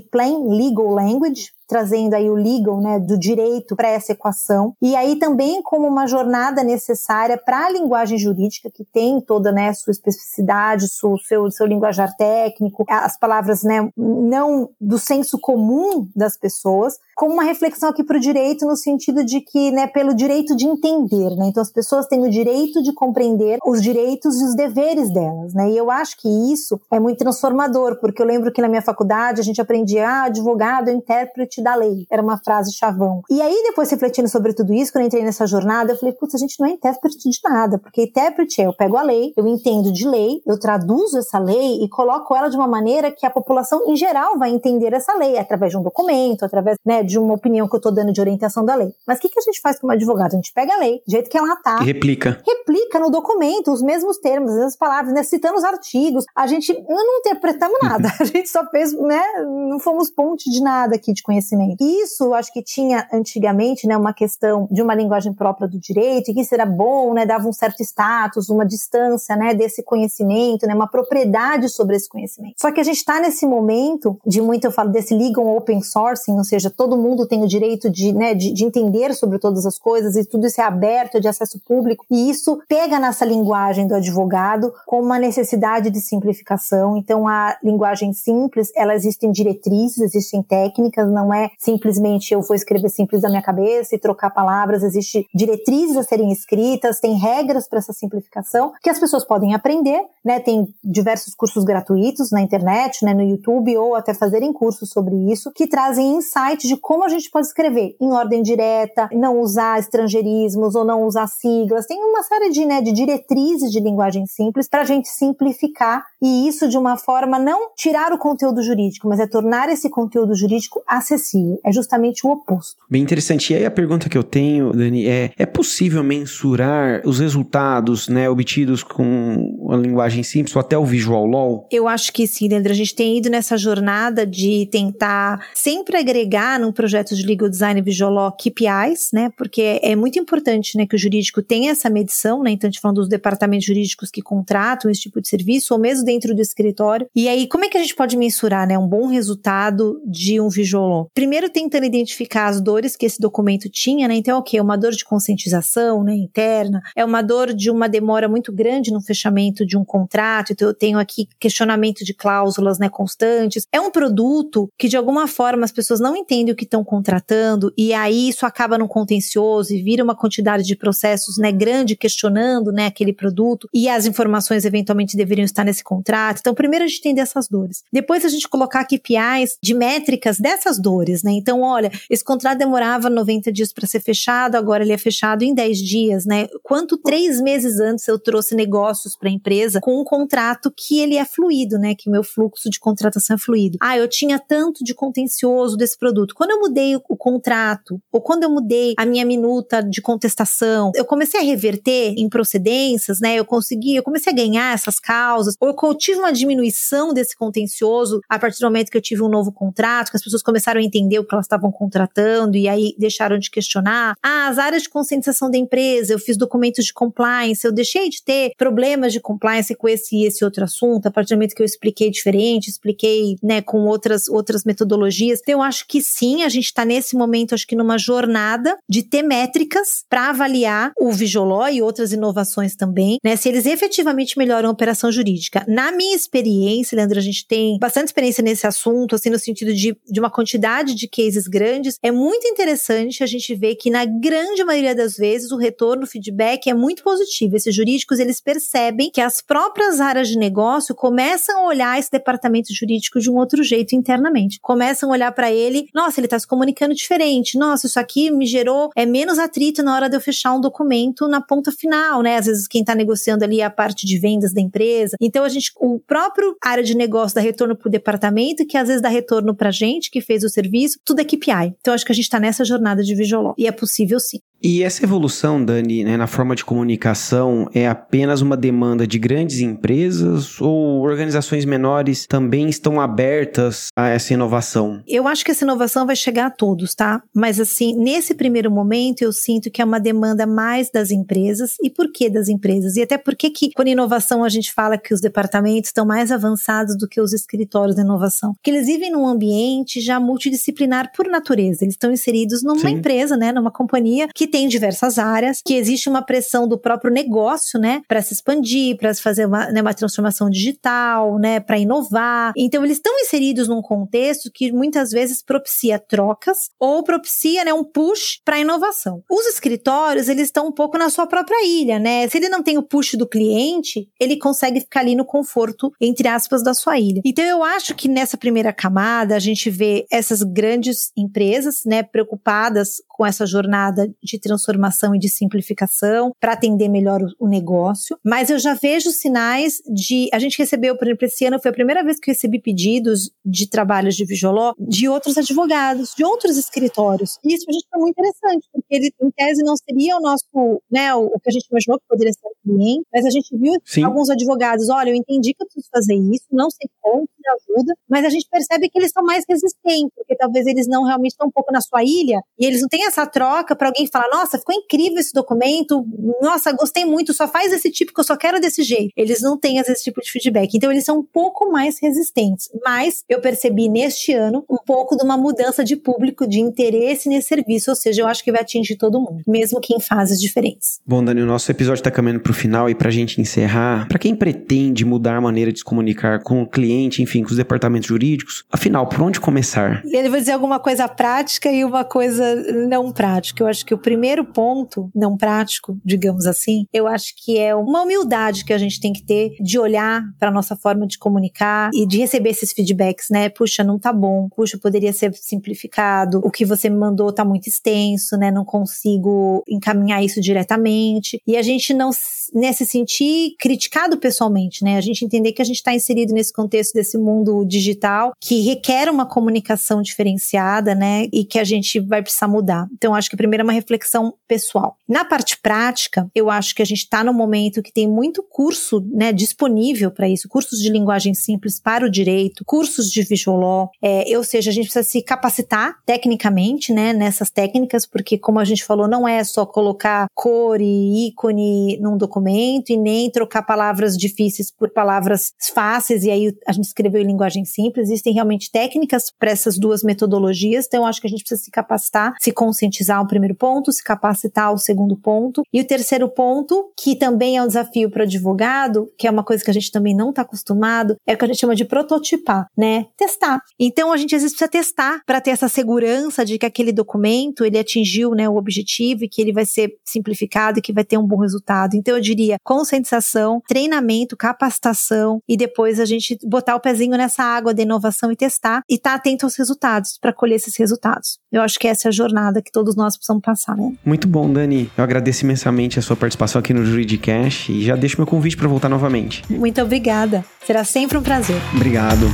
Plain 0.00 0.48
Legal 0.48 0.88
Language, 0.90 1.52
trazendo 1.66 2.14
aí 2.14 2.28
o 2.30 2.34
legal, 2.34 2.80
né, 2.80 2.98
do 2.98 3.18
direito 3.18 3.74
para 3.76 3.88
essa 3.88 4.12
equação. 4.12 4.74
E 4.80 4.94
aí 4.94 5.16
também 5.16 5.62
como 5.62 5.86
uma 5.86 6.06
jornada 6.06 6.62
necessária 6.62 7.38
para 7.38 7.66
a 7.66 7.70
linguagem 7.70 8.18
jurídica, 8.18 8.70
que 8.70 8.84
tem 8.84 9.20
toda, 9.20 9.50
né, 9.50 9.72
sua 9.72 9.90
especificidade, 9.90 10.88
seu, 10.88 11.16
seu, 11.18 11.50
seu 11.50 11.66
linguajar 11.66 12.14
técnico, 12.16 12.84
as 12.88 13.18
palavras, 13.18 13.62
né, 13.62 13.88
não 13.96 14.70
do 14.80 14.98
senso 14.98 15.38
comum 15.38 16.08
das 16.14 16.36
pessoas, 16.36 16.98
como 17.14 17.32
uma 17.32 17.42
reflexão 17.42 17.88
aqui 17.88 18.02
para 18.02 18.16
o 18.16 18.20
direito 18.20 18.66
no 18.66 18.76
sentido 18.76 19.24
de 19.24 19.40
que, 19.40 19.70
né, 19.70 19.86
pelo 19.86 20.14
direito 20.14 20.56
de 20.56 20.66
entender, 20.66 21.30
né, 21.36 21.46
então 21.48 21.62
as 21.62 21.70
pessoas 21.70 22.06
têm 22.06 22.22
o 22.22 22.30
direito 22.30 22.82
de 22.82 22.92
compreender 22.92 23.58
os 23.64 23.82
direitos 23.82 24.40
e 24.40 24.44
os 24.44 24.54
deveres 24.54 25.12
delas, 25.12 25.54
né, 25.54 25.70
e 25.70 25.76
eu 25.76 25.90
acho 25.90 26.16
que 26.20 26.28
isso 26.52 26.80
é 26.90 26.98
muito 26.98 27.18
transformador, 27.18 27.98
porque 28.00 28.20
eu 28.20 28.26
lembro 28.26 28.52
que 28.52 28.60
na 28.60 28.68
minha 28.68 28.82
faculdade 28.82 29.40
a 29.40 29.44
gente 29.44 29.60
aprendia, 29.60 30.08
ah, 30.08 30.24
advogado, 30.24 30.90
intérprete 30.90 31.62
da 31.62 31.74
lei, 31.74 32.06
era 32.10 32.22
uma 32.22 32.38
frase 32.38 32.74
chavão. 32.74 33.22
E 33.30 33.40
aí 33.40 33.62
depois 33.64 33.90
refletindo 33.90 34.28
sobre 34.28 34.52
tudo 34.52 34.72
isso, 34.72 34.92
quando 34.92 35.02
eu 35.02 35.06
entrei 35.06 35.22
nessa 35.22 35.46
jornada, 35.46 35.92
eu 35.92 35.96
falei, 35.96 36.14
putz, 36.14 36.34
a 36.34 36.38
gente 36.38 36.58
não 36.58 36.66
é 36.66 36.72
intérprete 36.72 37.28
de 37.28 37.38
nada, 37.44 37.78
porque 37.78 38.02
intérprete 38.04 38.60
é, 38.60 38.66
eu 38.66 38.72
pego 38.72 38.96
a 38.96 39.02
lei, 39.02 39.32
eu 39.36 39.46
entendo 39.46 39.92
de 39.92 40.06
lei, 40.08 40.40
eu 40.46 40.58
traduzo 40.58 41.18
essa 41.18 41.38
lei 41.38 41.82
e 41.82 41.88
coloco 41.88 42.34
ela 42.34 42.48
de 42.48 42.56
uma 42.56 42.66
maneira 42.66 43.10
que 43.10 43.26
a 43.26 43.30
população 43.30 43.82
em 43.86 43.96
geral 43.96 44.38
vai 44.38 44.50
entender 44.50 44.92
essa 44.92 45.14
lei, 45.14 45.38
através 45.38 45.72
de 45.72 45.78
um 45.78 45.82
documento, 45.82 46.44
através, 46.44 46.76
né, 46.84 47.02
de 47.04 47.18
uma 47.18 47.34
opinião 47.34 47.68
que 47.68 47.74
eu 47.74 47.78
estou 47.78 47.92
dando 47.92 48.12
de 48.12 48.20
orientação 48.20 48.64
da 48.64 48.74
lei. 48.74 48.92
Mas 49.06 49.18
o 49.18 49.20
que, 49.20 49.28
que 49.28 49.38
a 49.38 49.42
gente 49.42 49.60
faz 49.60 49.78
como 49.78 49.92
advogado? 49.92 50.32
A 50.32 50.36
gente 50.36 50.52
pega 50.52 50.74
a 50.74 50.78
lei, 50.78 51.02
do 51.06 51.10
jeito 51.10 51.30
que 51.30 51.36
ela 51.36 51.52
está. 51.54 51.82
E 51.82 51.84
replica. 51.84 52.40
Replica 52.46 52.98
no 52.98 53.10
documento 53.10 53.72
os 53.72 53.82
mesmos 53.82 54.18
termos, 54.18 54.50
as 54.50 54.56
mesmas 54.56 54.76
palavras, 54.76 55.14
né? 55.14 55.22
Citando 55.22 55.56
os 55.56 55.64
artigos. 55.64 56.24
A 56.34 56.46
gente 56.46 56.72
não 56.88 57.18
interpretamos 57.18 57.78
nada. 57.82 58.08
a 58.18 58.24
gente 58.24 58.48
só 58.48 58.64
fez, 58.70 58.92
né? 58.92 59.22
Não 59.68 59.78
fomos 59.78 60.10
ponte 60.10 60.50
de 60.50 60.62
nada 60.62 60.96
aqui 60.96 61.12
de 61.12 61.22
conhecimento. 61.22 61.76
Isso, 61.80 62.24
eu 62.24 62.34
acho 62.34 62.52
que 62.52 62.62
tinha 62.62 63.06
antigamente, 63.12 63.86
né? 63.86 63.96
Uma 63.96 64.12
questão 64.12 64.68
de 64.70 64.82
uma 64.82 64.94
linguagem 64.94 65.32
própria 65.32 65.68
do 65.68 65.78
direito, 65.78 66.30
e 66.30 66.34
que 66.34 66.40
isso 66.40 66.54
era 66.54 66.66
bom, 66.66 67.12
né? 67.14 67.26
Dava 67.26 67.48
um 67.48 67.52
certo 67.52 67.82
status, 67.82 68.48
uma 68.48 68.64
distância, 68.66 69.36
né? 69.36 69.54
Desse 69.54 69.82
conhecimento, 69.82 70.66
né? 70.66 70.74
Uma 70.74 70.88
propriedade 70.88 71.68
sobre 71.68 71.96
esse 71.96 72.08
conhecimento. 72.08 72.54
Só 72.58 72.70
que 72.70 72.80
a 72.80 72.84
gente 72.84 72.96
está 72.96 73.20
nesse 73.20 73.46
momento 73.46 74.18
de 74.26 74.40
muito, 74.40 74.64
eu 74.64 74.72
falo 74.72 74.90
desse 74.90 75.14
legal 75.14 75.46
open 75.56 75.82
sourcing, 75.82 76.32
ou 76.32 76.44
seja, 76.44 76.70
todo 76.70 76.93
mundo 76.96 77.26
tem 77.26 77.42
o 77.42 77.46
direito 77.46 77.90
de, 77.90 78.12
né, 78.12 78.34
de, 78.34 78.52
de, 78.52 78.64
entender 78.64 79.14
sobre 79.14 79.38
todas 79.38 79.66
as 79.66 79.78
coisas 79.78 80.16
e 80.16 80.24
tudo 80.24 80.46
isso 80.46 80.60
é 80.60 80.64
aberto, 80.64 81.16
é 81.16 81.20
de 81.20 81.28
acesso 81.28 81.60
público, 81.60 82.04
e 82.10 82.30
isso 82.30 82.60
pega 82.68 82.98
nessa 82.98 83.24
linguagem 83.24 83.86
do 83.86 83.94
advogado 83.94 84.72
com 84.86 85.00
uma 85.00 85.18
necessidade 85.18 85.90
de 85.90 86.00
simplificação. 86.00 86.96
Então, 86.96 87.28
a 87.28 87.56
linguagem 87.62 88.12
simples, 88.12 88.70
ela 88.76 88.94
existem 88.94 89.30
diretrizes, 89.30 89.98
existem 89.98 90.42
técnicas, 90.42 91.10
não 91.10 91.32
é 91.32 91.50
simplesmente 91.58 92.32
eu 92.32 92.40
vou 92.40 92.54
escrever 92.54 92.88
simples 92.88 93.22
da 93.22 93.28
minha 93.28 93.42
cabeça 93.42 93.94
e 93.94 93.98
trocar 93.98 94.30
palavras, 94.30 94.82
existe 94.82 95.26
diretrizes 95.34 95.96
a 95.96 96.02
serem 96.02 96.32
escritas, 96.32 97.00
tem 97.00 97.14
regras 97.14 97.68
para 97.68 97.78
essa 97.78 97.92
simplificação 97.92 98.72
que 98.82 98.90
as 98.90 98.98
pessoas 98.98 99.24
podem 99.24 99.54
aprender, 99.54 100.00
né? 100.24 100.40
Tem 100.40 100.68
diversos 100.82 101.34
cursos 101.34 101.64
gratuitos 101.64 102.30
na 102.30 102.40
internet, 102.40 103.04
né, 103.04 103.14
no 103.14 103.22
YouTube 103.22 103.76
ou 103.76 103.94
até 103.94 104.14
fazerem 104.14 104.52
cursos 104.52 104.90
sobre 104.90 105.14
isso 105.30 105.52
que 105.52 105.66
trazem 105.66 106.16
insights 106.16 106.68
de 106.68 106.76
como 106.84 107.02
a 107.02 107.08
gente 107.08 107.30
pode 107.30 107.46
escrever 107.46 107.96
em 107.98 108.12
ordem 108.12 108.42
direta, 108.42 109.08
não 109.10 109.40
usar 109.40 109.78
estrangeirismos 109.78 110.74
ou 110.74 110.84
não 110.84 111.04
usar 111.04 111.26
siglas. 111.26 111.86
Tem 111.86 111.98
uma 111.98 112.22
série 112.22 112.50
de, 112.50 112.66
né, 112.66 112.82
de 112.82 112.92
diretrizes 112.92 113.72
de 113.72 113.80
linguagem 113.80 114.26
simples 114.26 114.68
para 114.68 114.82
a 114.82 114.84
gente 114.84 115.08
simplificar 115.08 116.04
e 116.20 116.46
isso 116.46 116.68
de 116.68 116.76
uma 116.76 116.98
forma 116.98 117.38
não 117.38 117.70
tirar 117.74 118.12
o 118.12 118.18
conteúdo 118.18 118.62
jurídico, 118.62 119.08
mas 119.08 119.18
é 119.18 119.26
tornar 119.26 119.70
esse 119.70 119.88
conteúdo 119.88 120.34
jurídico 120.34 120.82
acessível. 120.86 121.58
É 121.64 121.72
justamente 121.72 122.26
o 122.26 122.30
oposto. 122.30 122.76
Bem 122.90 123.02
interessante. 123.02 123.54
E 123.54 123.56
aí 123.56 123.64
a 123.64 123.70
pergunta 123.70 124.10
que 124.10 124.18
eu 124.18 124.22
tenho, 124.22 124.70
Dani, 124.70 125.06
é: 125.08 125.32
é 125.38 125.46
possível 125.46 126.04
mensurar 126.04 127.00
os 127.06 127.18
resultados 127.18 128.08
né, 128.08 128.28
obtidos 128.28 128.82
com 128.82 129.70
a 129.70 129.76
linguagem 129.76 130.22
simples 130.22 130.54
ou 130.54 130.60
até 130.60 130.76
o 130.76 130.84
visual 130.84 131.24
law? 131.24 131.66
Eu 131.72 131.88
acho 131.88 132.12
que 132.12 132.26
sim, 132.26 132.46
Leandro. 132.46 132.72
A 132.72 132.76
gente 132.76 132.94
tem 132.94 133.16
ido 133.16 133.30
nessa 133.30 133.56
jornada 133.56 134.26
de 134.26 134.68
tentar 134.70 135.48
sempre 135.54 135.96
agregar 135.96 136.60
num 136.60 136.73
projeto 136.74 137.14
de 137.14 137.24
legal 137.24 137.48
design 137.48 137.80
visual 137.80 138.12
law 138.12 138.32
KPIs, 138.32 139.10
né? 139.12 139.30
Porque 139.36 139.62
é, 139.62 139.92
é 139.92 139.96
muito 139.96 140.18
importante 140.18 140.76
né, 140.76 140.86
que 140.86 140.96
o 140.96 140.98
jurídico 140.98 141.42
tenha 141.42 141.70
essa 141.70 141.88
medição, 141.88 142.42
né? 142.42 142.50
Então, 142.50 142.68
a 142.68 142.70
gente 142.70 142.80
falando 142.80 142.96
dos 142.96 143.08
departamentos 143.08 143.66
jurídicos 143.66 144.10
que 144.10 144.20
contratam 144.20 144.90
esse 144.90 145.02
tipo 145.02 145.20
de 145.20 145.28
serviço, 145.28 145.72
ou 145.74 145.80
mesmo 145.80 146.04
dentro 146.04 146.34
do 146.34 146.42
escritório. 146.42 147.06
E 147.14 147.28
aí, 147.28 147.48
como 147.48 147.64
é 147.64 147.68
que 147.68 147.76
a 147.76 147.80
gente 147.80 147.94
pode 147.94 148.16
mensurar 148.16 148.66
né, 148.66 148.78
um 148.78 148.86
bom 148.86 149.06
resultado 149.06 150.00
de 150.06 150.40
um 150.40 150.48
visual 150.48 150.88
law? 150.88 151.10
Primeiro, 151.14 151.48
tentando 151.48 151.86
identificar 151.86 152.46
as 152.46 152.60
dores 152.60 152.96
que 152.96 153.06
esse 153.06 153.20
documento 153.20 153.68
tinha, 153.68 154.08
né? 154.08 154.14
Então, 154.16 154.36
é 154.36 154.38
o 154.38 154.42
quê? 154.42 154.60
Uma 154.60 154.76
dor 154.76 154.92
de 154.92 155.04
conscientização 155.04 156.02
né, 156.02 156.14
interna, 156.14 156.82
é 156.96 157.04
uma 157.04 157.22
dor 157.22 157.54
de 157.54 157.70
uma 157.70 157.88
demora 157.88 158.28
muito 158.28 158.52
grande 158.52 158.92
no 158.92 159.00
fechamento 159.00 159.64
de 159.64 159.76
um 159.76 159.84
contrato, 159.84 160.52
então 160.52 160.68
eu 160.68 160.74
tenho 160.74 160.98
aqui 160.98 161.28
questionamento 161.38 162.04
de 162.04 162.14
cláusulas 162.14 162.78
né, 162.78 162.88
constantes. 162.88 163.66
É 163.72 163.80
um 163.80 163.90
produto 163.90 164.68
que, 164.78 164.88
de 164.88 164.96
alguma 164.96 165.26
forma, 165.26 165.64
as 165.64 165.72
pessoas 165.72 166.00
não 166.00 166.16
entendem 166.16 166.52
o 166.52 166.56
que 166.56 166.63
que 166.64 166.68
estão 166.68 166.84
contratando, 166.84 167.72
e 167.76 167.92
aí 167.92 168.28
isso 168.28 168.46
acaba 168.46 168.78
num 168.78 168.88
contencioso 168.88 169.74
e 169.74 169.82
vira 169.82 170.02
uma 170.02 170.14
quantidade 170.14 170.64
de 170.64 170.76
processos 170.76 171.38
né, 171.38 171.52
grande 171.52 171.96
questionando 171.96 172.72
né, 172.72 172.86
aquele 172.86 173.12
produto, 173.12 173.68
e 173.72 173.88
as 173.88 174.06
informações 174.06 174.64
eventualmente 174.64 175.16
deveriam 175.16 175.44
estar 175.44 175.64
nesse 175.64 175.84
contrato. 175.84 176.38
Então, 176.40 176.54
primeiro 176.54 176.84
a 176.84 176.88
gente 176.88 177.00
entender 177.00 177.20
essas 177.20 177.48
dores. 177.48 177.82
Depois 177.92 178.24
a 178.24 178.28
gente 178.28 178.48
colocar 178.48 178.84
KPIs 178.84 179.58
de 179.62 179.74
métricas 179.74 180.38
dessas 180.38 180.78
dores, 180.78 181.22
né? 181.22 181.32
Então, 181.32 181.60
olha, 181.60 181.90
esse 182.10 182.24
contrato 182.24 182.58
demorava 182.58 183.10
90 183.10 183.52
dias 183.52 183.72
para 183.72 183.86
ser 183.86 184.00
fechado, 184.00 184.56
agora 184.56 184.82
ele 184.82 184.92
é 184.92 184.98
fechado 184.98 185.42
em 185.42 185.54
10 185.54 185.78
dias, 185.78 186.24
né? 186.24 186.48
Quanto 186.62 186.96
três 186.96 187.40
meses 187.40 187.78
antes 187.78 188.06
eu 188.08 188.18
trouxe 188.18 188.54
negócios 188.54 189.16
para 189.16 189.28
a 189.28 189.32
empresa 189.32 189.80
com 189.80 190.00
um 190.00 190.04
contrato 190.04 190.72
que 190.74 191.00
ele 191.00 191.16
é 191.16 191.24
fluido, 191.24 191.78
né? 191.78 191.94
Que 191.94 192.10
meu 192.10 192.22
fluxo 192.22 192.70
de 192.70 192.80
contratação 192.80 193.36
é 193.36 193.38
fluido. 193.38 193.78
Ah, 193.80 193.96
eu 193.96 194.08
tinha 194.08 194.38
tanto 194.38 194.82
de 194.82 194.94
contencioso 194.94 195.76
desse 195.76 195.98
produto. 195.98 196.34
Quando 196.34 196.50
eu 196.54 196.60
mudei 196.60 196.96
o 196.96 197.16
contrato, 197.16 198.00
ou 198.12 198.20
quando 198.20 198.44
eu 198.44 198.50
mudei 198.50 198.94
a 198.96 199.06
minha 199.06 199.24
minuta 199.24 199.82
de 199.82 200.00
contestação, 200.00 200.92
eu 200.94 201.04
comecei 201.04 201.40
a 201.40 201.42
reverter 201.42 202.14
em 202.16 202.28
procedências, 202.28 203.20
né? 203.20 203.36
Eu 203.36 203.44
consegui, 203.44 203.96
eu 203.96 204.02
comecei 204.02 204.32
a 204.32 204.36
ganhar 204.36 204.74
essas 204.74 204.98
causas, 204.98 205.54
ou 205.60 205.68
eu 205.68 205.94
tive 205.94 206.18
uma 206.18 206.32
diminuição 206.32 207.12
desse 207.12 207.36
contencioso 207.36 208.20
a 208.28 208.38
partir 208.38 208.60
do 208.60 208.66
momento 208.66 208.90
que 208.90 208.96
eu 208.96 209.02
tive 209.02 209.22
um 209.22 209.28
novo 209.28 209.52
contrato, 209.52 210.10
que 210.10 210.16
as 210.16 210.22
pessoas 210.22 210.42
começaram 210.42 210.80
a 210.80 210.84
entender 210.84 211.18
o 211.18 211.24
que 211.24 211.34
elas 211.34 211.46
estavam 211.46 211.70
contratando 211.70 212.56
e 212.56 212.68
aí 212.68 212.94
deixaram 212.98 213.38
de 213.38 213.50
questionar. 213.50 214.14
Ah, 214.22 214.48
as 214.48 214.58
áreas 214.58 214.82
de 214.82 214.88
conscientização 214.88 215.50
da 215.50 215.58
empresa, 215.58 216.12
eu 216.12 216.18
fiz 216.18 216.36
documentos 216.36 216.84
de 216.84 216.92
compliance, 216.92 217.64
eu 217.64 217.72
deixei 217.72 218.08
de 218.08 218.22
ter 218.22 218.52
problemas 218.56 219.12
de 219.12 219.20
compliance 219.20 219.74
com 219.74 219.88
esse 219.88 220.16
e 220.16 220.26
esse 220.26 220.44
outro 220.44 220.64
assunto, 220.64 221.06
a 221.06 221.10
partir 221.10 221.34
do 221.34 221.38
momento 221.38 221.54
que 221.54 221.62
eu 221.62 221.66
expliquei 221.66 222.10
diferente, 222.10 222.70
expliquei, 222.70 223.36
né, 223.42 223.60
com 223.60 223.86
outras, 223.86 224.28
outras 224.28 224.64
metodologias. 224.64 225.40
Então, 225.42 225.54
eu 225.54 225.62
acho 225.62 225.86
que 225.86 226.00
sim, 226.00 226.42
a 226.44 226.48
gente 226.48 226.66
está 226.66 226.84
nesse 226.84 227.16
momento, 227.16 227.54
acho 227.54 227.66
que 227.66 227.76
numa 227.76 227.98
jornada 227.98 228.76
de 228.88 229.02
ter 229.02 229.22
métricas 229.22 230.04
para 230.08 230.30
avaliar 230.30 230.92
o 230.98 231.12
Vijoló 231.12 231.68
e 231.68 231.82
outras 231.82 232.12
inovações 232.12 232.76
também, 232.76 233.18
né, 233.24 233.36
se 233.36 233.48
eles 233.48 233.66
efetivamente 233.66 234.38
melhoram 234.38 234.68
a 234.68 234.72
operação 234.72 235.10
jurídica. 235.10 235.64
Na 235.68 235.92
minha 235.92 236.14
experiência, 236.14 236.96
Leandro, 236.96 237.18
a 237.18 237.22
gente 237.22 237.46
tem 237.46 237.78
bastante 237.78 238.08
experiência 238.08 238.42
nesse 238.42 238.66
assunto, 238.66 239.14
assim, 239.14 239.30
no 239.30 239.38
sentido 239.38 239.72
de, 239.74 239.96
de 240.08 240.20
uma 240.20 240.30
quantidade 240.30 240.94
de 240.94 241.08
cases 241.08 241.46
grandes. 241.46 241.98
É 242.02 242.10
muito 242.10 242.46
interessante 242.46 243.22
a 243.22 243.26
gente 243.26 243.54
ver 243.54 243.76
que, 243.76 243.90
na 243.90 244.04
grande 244.04 244.62
maioria 244.64 244.94
das 244.94 245.16
vezes, 245.16 245.50
o 245.50 245.56
retorno, 245.56 246.04
o 246.04 246.06
feedback 246.06 246.68
é 246.68 246.74
muito 246.74 247.02
positivo. 247.02 247.56
Esses 247.56 247.74
jurídicos, 247.74 248.18
eles 248.18 248.40
percebem 248.40 249.10
que 249.10 249.20
as 249.20 249.40
próprias 249.40 250.00
áreas 250.00 250.28
de 250.28 250.38
negócio 250.38 250.94
começam 250.94 251.58
a 251.58 251.68
olhar 251.68 251.98
esse 251.98 252.10
departamento 252.10 252.74
jurídico 252.74 253.20
de 253.20 253.30
um 253.30 253.36
outro 253.36 253.62
jeito 253.62 253.94
internamente. 253.94 254.58
Começam 254.60 255.10
a 255.10 255.12
olhar 255.12 255.32
para 255.32 255.52
ele, 255.52 255.88
nossa, 255.94 256.20
ele 256.20 256.28
está 256.34 256.38
se 256.38 256.46
comunicando 256.46 256.94
diferente. 256.94 257.56
Nossa, 257.58 257.86
isso 257.86 257.98
aqui 257.98 258.30
me 258.30 258.46
gerou 258.46 258.90
é 258.96 259.06
menos 259.06 259.38
atrito 259.38 259.82
na 259.82 259.94
hora 259.94 260.08
de 260.08 260.16
eu 260.16 260.20
fechar 260.20 260.52
um 260.52 260.60
documento 260.60 261.28
na 261.28 261.40
ponta 261.40 261.70
final, 261.70 262.22
né? 262.22 262.36
Às 262.36 262.46
vezes 262.46 262.66
quem 262.66 262.80
está 262.80 262.94
negociando 262.94 263.44
ali 263.44 263.60
é 263.60 263.64
a 263.64 263.70
parte 263.70 264.06
de 264.06 264.18
vendas 264.18 264.52
da 264.52 264.60
empresa. 264.60 265.16
Então 265.20 265.44
a 265.44 265.48
gente, 265.48 265.70
o 265.76 266.00
próprio 266.00 266.56
área 266.62 266.82
de 266.82 266.96
negócio 266.96 267.34
dá 267.34 267.40
retorno 267.40 267.76
para 267.76 267.88
o 267.88 267.92
departamento, 267.92 268.66
que 268.66 268.76
às 268.76 268.88
vezes 268.88 269.02
dá 269.02 269.08
retorno 269.08 269.54
para 269.54 269.68
a 269.68 269.72
gente 269.72 270.10
que 270.10 270.20
fez 270.20 270.42
o 270.42 270.48
serviço, 270.48 270.98
tudo 271.04 271.20
é 271.20 271.24
KPI. 271.24 271.74
Então 271.80 271.94
acho 271.94 272.04
que 272.04 272.12
a 272.12 272.14
gente 272.14 272.24
está 272.24 272.40
nessa 272.40 272.64
jornada 272.64 273.02
de 273.02 273.14
Visual 273.14 273.54
E 273.56 273.66
é 273.66 273.72
possível 273.72 274.18
sim. 274.18 274.40
E 274.64 274.82
essa 274.82 275.04
evolução, 275.04 275.62
Dani, 275.62 276.04
né, 276.04 276.16
na 276.16 276.26
forma 276.26 276.56
de 276.56 276.64
comunicação 276.64 277.68
é 277.74 277.86
apenas 277.86 278.40
uma 278.40 278.56
demanda 278.56 279.06
de 279.06 279.18
grandes 279.18 279.60
empresas 279.60 280.58
ou 280.58 281.02
organizações 281.02 281.66
menores 281.66 282.26
também 282.26 282.70
estão 282.70 282.98
abertas 282.98 283.88
a 283.94 284.08
essa 284.08 284.32
inovação? 284.32 285.02
Eu 285.06 285.28
acho 285.28 285.44
que 285.44 285.50
essa 285.50 285.66
inovação 285.66 286.06
vai 286.06 286.16
chegar 286.16 286.46
a 286.46 286.50
todos, 286.50 286.94
tá? 286.94 287.22
Mas 287.34 287.60
assim, 287.60 287.94
nesse 287.94 288.34
primeiro 288.34 288.70
momento 288.70 289.20
eu 289.20 289.34
sinto 289.34 289.70
que 289.70 289.82
é 289.82 289.84
uma 289.84 290.00
demanda 290.00 290.46
mais 290.46 290.90
das 290.90 291.10
empresas. 291.10 291.74
E 291.82 291.90
por 291.90 292.10
que 292.10 292.30
das 292.30 292.48
empresas? 292.48 292.96
E 292.96 293.02
até 293.02 293.18
porque 293.18 293.50
que 293.50 293.70
quando 293.74 293.88
inovação 293.88 294.42
a 294.42 294.48
gente 294.48 294.72
fala 294.72 294.96
que 294.96 295.12
os 295.12 295.20
departamentos 295.20 295.90
estão 295.90 296.06
mais 296.06 296.32
avançados 296.32 296.96
do 296.96 297.06
que 297.06 297.20
os 297.20 297.34
escritórios 297.34 297.96
de 297.96 298.00
inovação? 298.00 298.54
Porque 298.54 298.70
eles 298.70 298.86
vivem 298.86 299.12
num 299.12 299.28
ambiente 299.28 300.00
já 300.00 300.18
multidisciplinar 300.18 301.12
por 301.14 301.28
natureza. 301.28 301.84
Eles 301.84 301.96
estão 301.96 302.10
inseridos 302.10 302.62
numa 302.62 302.78
Sim. 302.78 302.94
empresa, 302.94 303.36
né, 303.36 303.52
numa 303.52 303.70
companhia 303.70 304.26
que 304.34 304.53
tem 304.54 304.68
diversas 304.68 305.18
áreas, 305.18 305.60
que 305.66 305.74
existe 305.74 306.08
uma 306.08 306.22
pressão 306.22 306.68
do 306.68 306.78
próprio 306.78 307.12
negócio, 307.12 307.76
né, 307.76 308.02
para 308.06 308.22
se 308.22 308.34
expandir, 308.34 308.96
para 308.96 309.12
fazer 309.12 309.46
uma, 309.46 309.66
né, 309.72 309.82
uma 309.82 309.92
transformação 309.92 310.48
digital, 310.48 311.40
né, 311.40 311.58
para 311.58 311.76
inovar. 311.76 312.52
Então 312.56 312.84
eles 312.84 312.98
estão 312.98 313.18
inseridos 313.18 313.66
num 313.66 313.82
contexto 313.82 314.48
que 314.54 314.70
muitas 314.70 315.10
vezes 315.10 315.42
propicia 315.42 315.98
trocas 315.98 316.70
ou 316.78 317.02
propicia, 317.02 317.64
né, 317.64 317.74
um 317.74 317.82
push 317.82 318.38
para 318.44 318.60
inovação. 318.60 319.24
Os 319.28 319.44
escritórios, 319.46 320.28
eles 320.28 320.44
estão 320.44 320.68
um 320.68 320.72
pouco 320.72 320.96
na 320.96 321.10
sua 321.10 321.26
própria 321.26 321.66
ilha, 321.66 321.98
né? 321.98 322.28
Se 322.28 322.36
ele 322.36 322.48
não 322.48 322.62
tem 322.62 322.78
o 322.78 322.82
push 322.84 323.16
do 323.16 323.26
cliente, 323.26 324.08
ele 324.20 324.38
consegue 324.38 324.78
ficar 324.78 325.00
ali 325.00 325.16
no 325.16 325.24
conforto, 325.24 325.90
entre 326.00 326.28
aspas, 326.28 326.62
da 326.62 326.74
sua 326.74 326.96
ilha. 326.96 327.20
Então 327.24 327.44
eu 327.44 327.64
acho 327.64 327.92
que 327.92 328.06
nessa 328.06 328.36
primeira 328.36 328.72
camada 328.72 329.34
a 329.34 329.40
gente 329.40 329.68
vê 329.68 330.06
essas 330.12 330.44
grandes 330.44 331.10
empresas, 331.16 331.80
né, 331.84 332.04
preocupadas 332.04 333.02
com 333.08 333.26
essa 333.26 333.44
jornada 333.44 334.08
de 334.22 334.43
transformação 334.44 335.14
e 335.14 335.18
de 335.18 335.28
simplificação 335.28 336.32
para 336.40 336.52
atender 336.52 336.88
melhor 336.88 337.20
o, 337.22 337.46
o, 337.46 337.48
negócio. 337.48 338.16
Mas 338.24 338.50
eu 338.50 338.58
já 338.58 338.74
vejo 338.74 339.10
sinais 339.10 339.74
de. 339.86 340.28
A 340.32 340.38
gente 340.38 340.58
recebeu, 340.58 340.96
por 340.96 341.06
exemplo, 341.06 341.26
esse 341.26 341.44
ano 341.44 341.60
foi 341.60 341.70
a 341.70 341.74
primeira 341.74 342.04
vez 342.04 342.18
que 342.18 342.30
eu 342.30 342.34
recebi 342.34 342.60
pedidos 342.60 343.30
de 343.44 343.68
trabalhos 343.68 344.14
de 344.14 344.24
Vijoló 344.24 344.72
de 344.78 345.08
outros 345.08 345.36
advogados, 345.36 346.14
de 346.16 346.24
outros 346.24 346.56
escritórios. 346.56 347.38
E 347.44 347.54
isso 347.54 347.64
a 347.68 347.72
gente 347.72 347.86
foi 347.90 348.00
muito 348.00 348.18
interessante, 348.18 348.68
porque 348.72 348.94
ele, 348.94 349.12
em 349.20 349.30
tese, 349.30 349.62
não 349.62 349.76
seria 349.76 350.16
o 350.16 350.20
nosso, 350.20 350.44
né, 350.90 351.14
o, 351.14 351.26
o 351.26 351.40
que 351.40 351.48
a 351.48 351.52
gente 351.52 351.66
imaginou 351.66 351.98
que 351.98 352.06
poderia 352.08 352.32
ser 352.32 352.46
o 352.46 352.54
cliente, 352.62 353.06
mas 353.12 353.24
a 353.24 353.30
gente 353.30 353.56
viu 353.56 353.74
Sim. 353.84 354.04
alguns 354.04 354.30
advogados, 354.30 354.88
olha, 354.88 355.10
eu 355.10 355.14
entendi 355.14 355.54
que 355.54 355.62
eu 355.62 355.66
preciso 355.66 355.88
fazer 355.92 356.14
isso, 356.14 356.46
não 356.50 356.70
sei 356.70 356.88
como, 357.00 357.22
me 357.22 357.76
ajuda, 357.76 357.94
mas 358.08 358.24
a 358.24 358.30
gente 358.30 358.46
percebe 358.50 358.88
que 358.88 358.98
eles 358.98 359.10
são 359.12 359.22
mais 359.22 359.44
resistentes, 359.48 360.12
porque 360.16 360.36
talvez 360.36 360.66
eles 360.66 360.86
não 360.86 361.04
realmente 361.04 361.32
estão 361.32 361.48
um 361.48 361.50
pouco 361.50 361.72
na 361.72 361.80
sua 361.80 362.02
ilha 362.02 362.40
e 362.58 362.66
eles 362.66 362.80
não 362.80 362.88
têm 362.88 363.06
essa 363.06 363.26
troca 363.26 363.76
para 363.76 363.88
alguém 363.88 364.06
falar, 364.06 364.28
nossa, 364.34 364.58
ficou 364.58 364.74
incrível 364.74 365.18
esse 365.18 365.32
documento, 365.32 366.04
nossa, 366.42 366.72
gostei 366.72 367.04
muito, 367.04 367.32
só 367.32 367.46
faz 367.46 367.72
esse 367.72 367.88
tipo 367.90 368.12
que 368.12 368.18
eu 368.18 368.24
só 368.24 368.36
quero 368.36 368.60
desse 368.60 368.82
jeito. 368.82 369.12
Eles 369.16 369.40
não 369.40 369.56
têm 369.56 369.78
esse 369.78 370.02
tipo 370.02 370.20
de 370.20 370.30
feedback. 370.30 370.74
Então 370.74 370.90
eles 370.90 371.04
são 371.04 371.20
um 371.20 371.22
pouco 371.22 371.70
mais 371.70 371.98
resistentes. 372.02 372.68
Mas 372.84 373.22
eu 373.28 373.40
percebi 373.40 373.88
neste 373.88 374.32
ano 374.32 374.64
um 374.68 374.78
pouco 374.84 375.16
de 375.16 375.22
uma 375.22 375.36
mudança 375.36 375.84
de 375.84 375.94
público, 375.94 376.48
de 376.48 376.58
interesse 376.58 377.28
nesse 377.28 377.48
serviço, 377.48 377.90
ou 377.90 377.96
seja, 377.96 378.22
eu 378.22 378.26
acho 378.26 378.42
que 378.42 378.50
vai 378.50 378.62
atingir 378.62 378.96
todo 378.96 379.20
mundo, 379.20 379.42
mesmo 379.46 379.80
que 379.80 379.94
em 379.94 380.00
fases 380.00 380.40
diferentes. 380.40 381.00
Bom, 381.06 381.24
Dani, 381.24 381.42
o 381.42 381.46
nosso 381.46 381.70
episódio 381.70 382.00
está 382.00 382.10
caminhando 382.10 382.40
para 382.40 382.50
o 382.50 382.54
final 382.54 382.90
e 382.90 382.94
para 382.94 383.08
a 383.08 383.12
gente 383.12 383.40
encerrar, 383.40 384.08
para 384.08 384.18
quem 384.18 384.34
pretende 384.34 385.04
mudar 385.04 385.36
a 385.36 385.40
maneira 385.40 385.72
de 385.72 385.78
se 385.78 385.84
comunicar 385.84 386.42
com 386.42 386.60
o 386.60 386.66
cliente, 386.66 387.22
enfim, 387.22 387.44
com 387.44 387.50
os 387.50 387.56
departamentos 387.56 388.08
jurídicos, 388.08 388.64
afinal, 388.72 389.08
por 389.08 389.22
onde 389.22 389.38
começar? 389.38 390.02
Ele 390.04 390.28
vai 390.28 390.40
dizer 390.40 390.52
alguma 390.52 390.80
coisa 390.80 391.06
prática 391.06 391.70
e 391.70 391.84
uma 391.84 392.04
coisa 392.04 392.56
não 392.88 393.12
prática. 393.12 393.62
Eu 393.62 393.68
acho 393.68 393.86
que 393.86 393.94
o 393.94 393.98
primeiro 393.98 394.13
ponto, 394.44 395.10
não 395.14 395.36
prático, 395.36 395.98
digamos 396.04 396.46
assim, 396.46 396.86
eu 396.92 397.06
acho 397.06 397.34
que 397.36 397.58
é 397.58 397.74
uma 397.74 398.02
humildade 398.02 398.64
que 398.64 398.72
a 398.72 398.78
gente 398.78 399.00
tem 399.00 399.12
que 399.12 399.22
ter 399.22 399.56
de 399.60 399.78
olhar 399.78 400.22
para 400.38 400.50
nossa 400.50 400.76
forma 400.76 401.06
de 401.06 401.18
comunicar 401.18 401.90
e 401.92 402.06
de 402.06 402.18
receber 402.18 402.50
esses 402.50 402.72
feedbacks, 402.72 403.26
né? 403.30 403.48
Puxa, 403.48 403.82
não 403.84 403.98
tá 403.98 404.12
bom. 404.12 404.48
Puxa, 404.54 404.78
poderia 404.78 405.12
ser 405.12 405.34
simplificado. 405.34 406.40
O 406.44 406.50
que 406.50 406.64
você 406.64 406.88
me 406.88 406.96
mandou 406.96 407.32
tá 407.32 407.44
muito 407.44 407.68
extenso, 407.68 408.36
né? 408.36 408.50
Não 408.50 408.64
consigo 408.64 409.62
encaminhar 409.68 410.22
isso 410.22 410.40
diretamente. 410.40 411.40
E 411.46 411.56
a 411.56 411.62
gente 411.62 411.92
não 411.92 412.10
né, 412.52 412.72
se 412.72 412.86
sentir 412.86 413.56
criticado 413.58 414.18
pessoalmente, 414.18 414.84
né? 414.84 414.96
A 414.96 415.00
gente 415.00 415.24
entender 415.24 415.52
que 415.52 415.62
a 415.62 415.64
gente 415.64 415.76
está 415.76 415.94
inserido 415.94 416.32
nesse 416.32 416.52
contexto 416.52 416.94
desse 416.94 417.18
mundo 417.18 417.64
digital 417.64 418.32
que 418.40 418.60
requer 418.62 419.10
uma 419.10 419.26
comunicação 419.26 420.02
diferenciada, 420.02 420.94
né? 420.94 421.26
E 421.32 421.44
que 421.44 421.58
a 421.58 421.64
gente 421.64 421.98
vai 422.00 422.22
precisar 422.22 422.48
mudar. 422.48 422.86
Então, 422.92 423.14
acho 423.14 423.28
que 423.28 423.36
primeiro 423.36 423.62
é 423.62 423.64
uma 423.64 423.72
reflexão 423.72 424.03
pessoal. 424.46 424.96
Na 425.08 425.24
parte 425.24 425.58
prática, 425.60 426.30
eu 426.34 426.50
acho 426.50 426.74
que 426.74 426.82
a 426.82 426.84
gente 426.84 427.00
está 427.00 427.22
no 427.22 427.32
momento 427.32 427.82
que 427.82 427.92
tem 427.92 428.08
muito 428.08 428.42
curso, 428.42 429.00
né, 429.12 429.32
disponível 429.32 430.10
para 430.10 430.28
isso, 430.28 430.48
cursos 430.48 430.80
de 430.80 430.88
linguagem 430.88 431.34
simples 431.34 431.80
para 431.80 432.06
o 432.06 432.10
direito, 432.10 432.64
cursos 432.64 433.10
de 433.10 433.22
visual 433.22 433.58
law, 433.58 433.90
é, 434.02 434.36
ou 434.36 434.44
seja, 434.44 434.70
a 434.70 434.72
gente 434.72 434.86
precisa 434.86 435.04
se 435.04 435.22
capacitar 435.22 435.96
tecnicamente, 436.06 436.92
né, 436.92 437.12
nessas 437.12 437.50
técnicas, 437.50 438.06
porque 438.06 438.38
como 438.38 438.58
a 438.58 438.64
gente 438.64 438.84
falou, 438.84 439.08
não 439.08 439.26
é 439.26 439.42
só 439.44 439.64
colocar 439.66 440.26
cor 440.34 440.80
e 440.80 441.28
ícone 441.28 441.98
num 441.98 442.16
documento 442.16 442.90
e 442.90 442.96
nem 442.96 443.30
trocar 443.30 443.62
palavras 443.62 444.16
difíceis 444.16 444.70
por 444.70 444.90
palavras 444.90 445.52
fáceis 445.74 446.24
e 446.24 446.30
aí 446.30 446.54
a 446.66 446.72
gente 446.72 446.86
escreveu 446.86 447.20
em 447.20 447.26
linguagem 447.26 447.64
simples. 447.64 448.08
Existem 448.08 448.32
realmente 448.32 448.70
técnicas 448.70 449.32
para 449.38 449.50
essas 449.50 449.78
duas 449.78 450.02
metodologias, 450.02 450.86
então 450.86 451.02
eu 451.02 451.06
acho 451.06 451.20
que 451.20 451.26
a 451.26 451.30
gente 451.30 451.42
precisa 451.42 451.62
se 451.62 451.70
capacitar, 451.70 452.34
se 452.40 452.52
conscientizar 452.52 453.22
o 453.22 453.26
primeiro 453.26 453.54
ponto, 453.54 453.92
se 453.94 454.04
capacitar 454.04 454.72
o 454.72 454.78
segundo 454.78 455.16
ponto. 455.16 455.62
E 455.72 455.80
o 455.80 455.86
terceiro 455.86 456.28
ponto, 456.28 456.92
que 456.98 457.16
também 457.16 457.56
é 457.56 457.62
um 457.62 457.66
desafio 457.66 458.10
para 458.10 458.20
o 458.20 458.24
advogado, 458.24 459.08
que 459.18 459.26
é 459.26 459.30
uma 459.30 459.44
coisa 459.44 459.64
que 459.64 459.70
a 459.70 459.74
gente 459.74 459.90
também 459.90 460.14
não 460.14 460.30
está 460.30 460.42
acostumado, 460.42 461.16
é 461.26 461.34
o 461.34 461.38
que 461.38 461.44
a 461.44 461.48
gente 461.48 461.60
chama 461.60 461.74
de 461.74 461.84
prototipar, 461.84 462.66
né? 462.76 463.06
Testar. 463.16 463.60
Então 463.78 464.12
a 464.12 464.16
gente 464.16 464.34
às 464.34 464.42
vezes 464.42 464.56
precisa 464.56 464.70
testar 464.70 465.20
para 465.26 465.40
ter 465.40 465.50
essa 465.50 465.68
segurança 465.68 466.44
de 466.44 466.58
que 466.58 466.66
aquele 466.66 466.92
documento 466.92 467.64
ele 467.64 467.78
atingiu 467.78 468.30
né, 468.30 468.48
o 468.48 468.56
objetivo 468.56 469.24
e 469.24 469.28
que 469.28 469.40
ele 469.40 469.52
vai 469.52 469.66
ser 469.66 469.94
simplificado 470.04 470.78
e 470.78 470.82
que 470.82 470.92
vai 470.92 471.04
ter 471.04 471.18
um 471.18 471.26
bom 471.26 471.38
resultado. 471.38 471.94
Então 471.94 472.16
eu 472.16 472.20
diria 472.20 472.56
conscientização, 472.62 473.62
treinamento, 473.66 474.36
capacitação 474.36 475.40
e 475.48 475.56
depois 475.56 476.00
a 476.00 476.04
gente 476.04 476.38
botar 476.44 476.76
o 476.76 476.80
pezinho 476.80 477.16
nessa 477.16 477.42
água 477.42 477.74
da 477.74 477.82
inovação 477.82 478.30
e 478.32 478.36
testar 478.36 478.82
e 478.88 478.94
estar 478.94 479.10
tá 479.10 479.16
atento 479.16 479.46
aos 479.46 479.56
resultados 479.56 480.18
para 480.20 480.32
colher 480.32 480.56
esses 480.56 480.76
resultados. 480.76 481.38
Eu 481.50 481.62
acho 481.62 481.78
que 481.78 481.88
essa 481.88 482.08
é 482.08 482.10
a 482.10 482.12
jornada 482.12 482.62
que 482.62 482.72
todos 482.72 482.96
nós 482.96 483.16
precisamos 483.16 483.42
passar, 483.42 483.76
né? 483.76 483.83
Muito 484.04 484.28
bom, 484.28 484.52
Dani. 484.52 484.90
Eu 484.96 485.04
agradeço 485.04 485.44
imensamente 485.44 485.98
a 485.98 486.02
sua 486.02 486.16
participação 486.16 486.60
aqui 486.60 486.72
no 486.72 486.84
Juridicast 486.84 487.72
e 487.72 487.84
já 487.84 487.96
deixo 487.96 488.16
meu 488.18 488.26
convite 488.26 488.56
para 488.56 488.68
voltar 488.68 488.88
novamente. 488.88 489.42
Muito 489.50 489.80
obrigada. 489.82 490.44
Será 490.64 490.84
sempre 490.84 491.18
um 491.18 491.22
prazer. 491.22 491.56
Obrigado. 491.74 492.30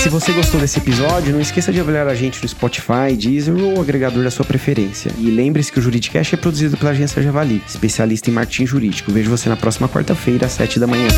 se 0.00 0.08
você 0.08 0.32
gostou 0.32 0.58
desse 0.58 0.78
episódio, 0.78 1.30
não 1.30 1.42
esqueça 1.42 1.70
de 1.70 1.78
avaliar 1.78 2.08
a 2.08 2.14
gente 2.14 2.42
no 2.42 2.48
Spotify, 2.48 3.14
Deezer 3.14 3.54
ou 3.54 3.78
agregador 3.82 4.24
da 4.24 4.30
sua 4.30 4.46
preferência. 4.46 5.12
E 5.18 5.30
lembre-se 5.30 5.70
que 5.70 5.78
o 5.78 5.82
Juridicast 5.82 6.34
é 6.34 6.38
produzido 6.38 6.74
pela 6.78 6.92
agência 6.92 7.22
Javali, 7.22 7.62
especialista 7.68 8.30
em 8.30 8.32
marketing 8.32 8.64
jurídico. 8.64 9.12
Vejo 9.12 9.28
você 9.28 9.50
na 9.50 9.56
próxima 9.56 9.90
quarta-feira, 9.90 10.46
às 10.46 10.52
7 10.52 10.80
da 10.80 10.86
manhã. 10.86 11.08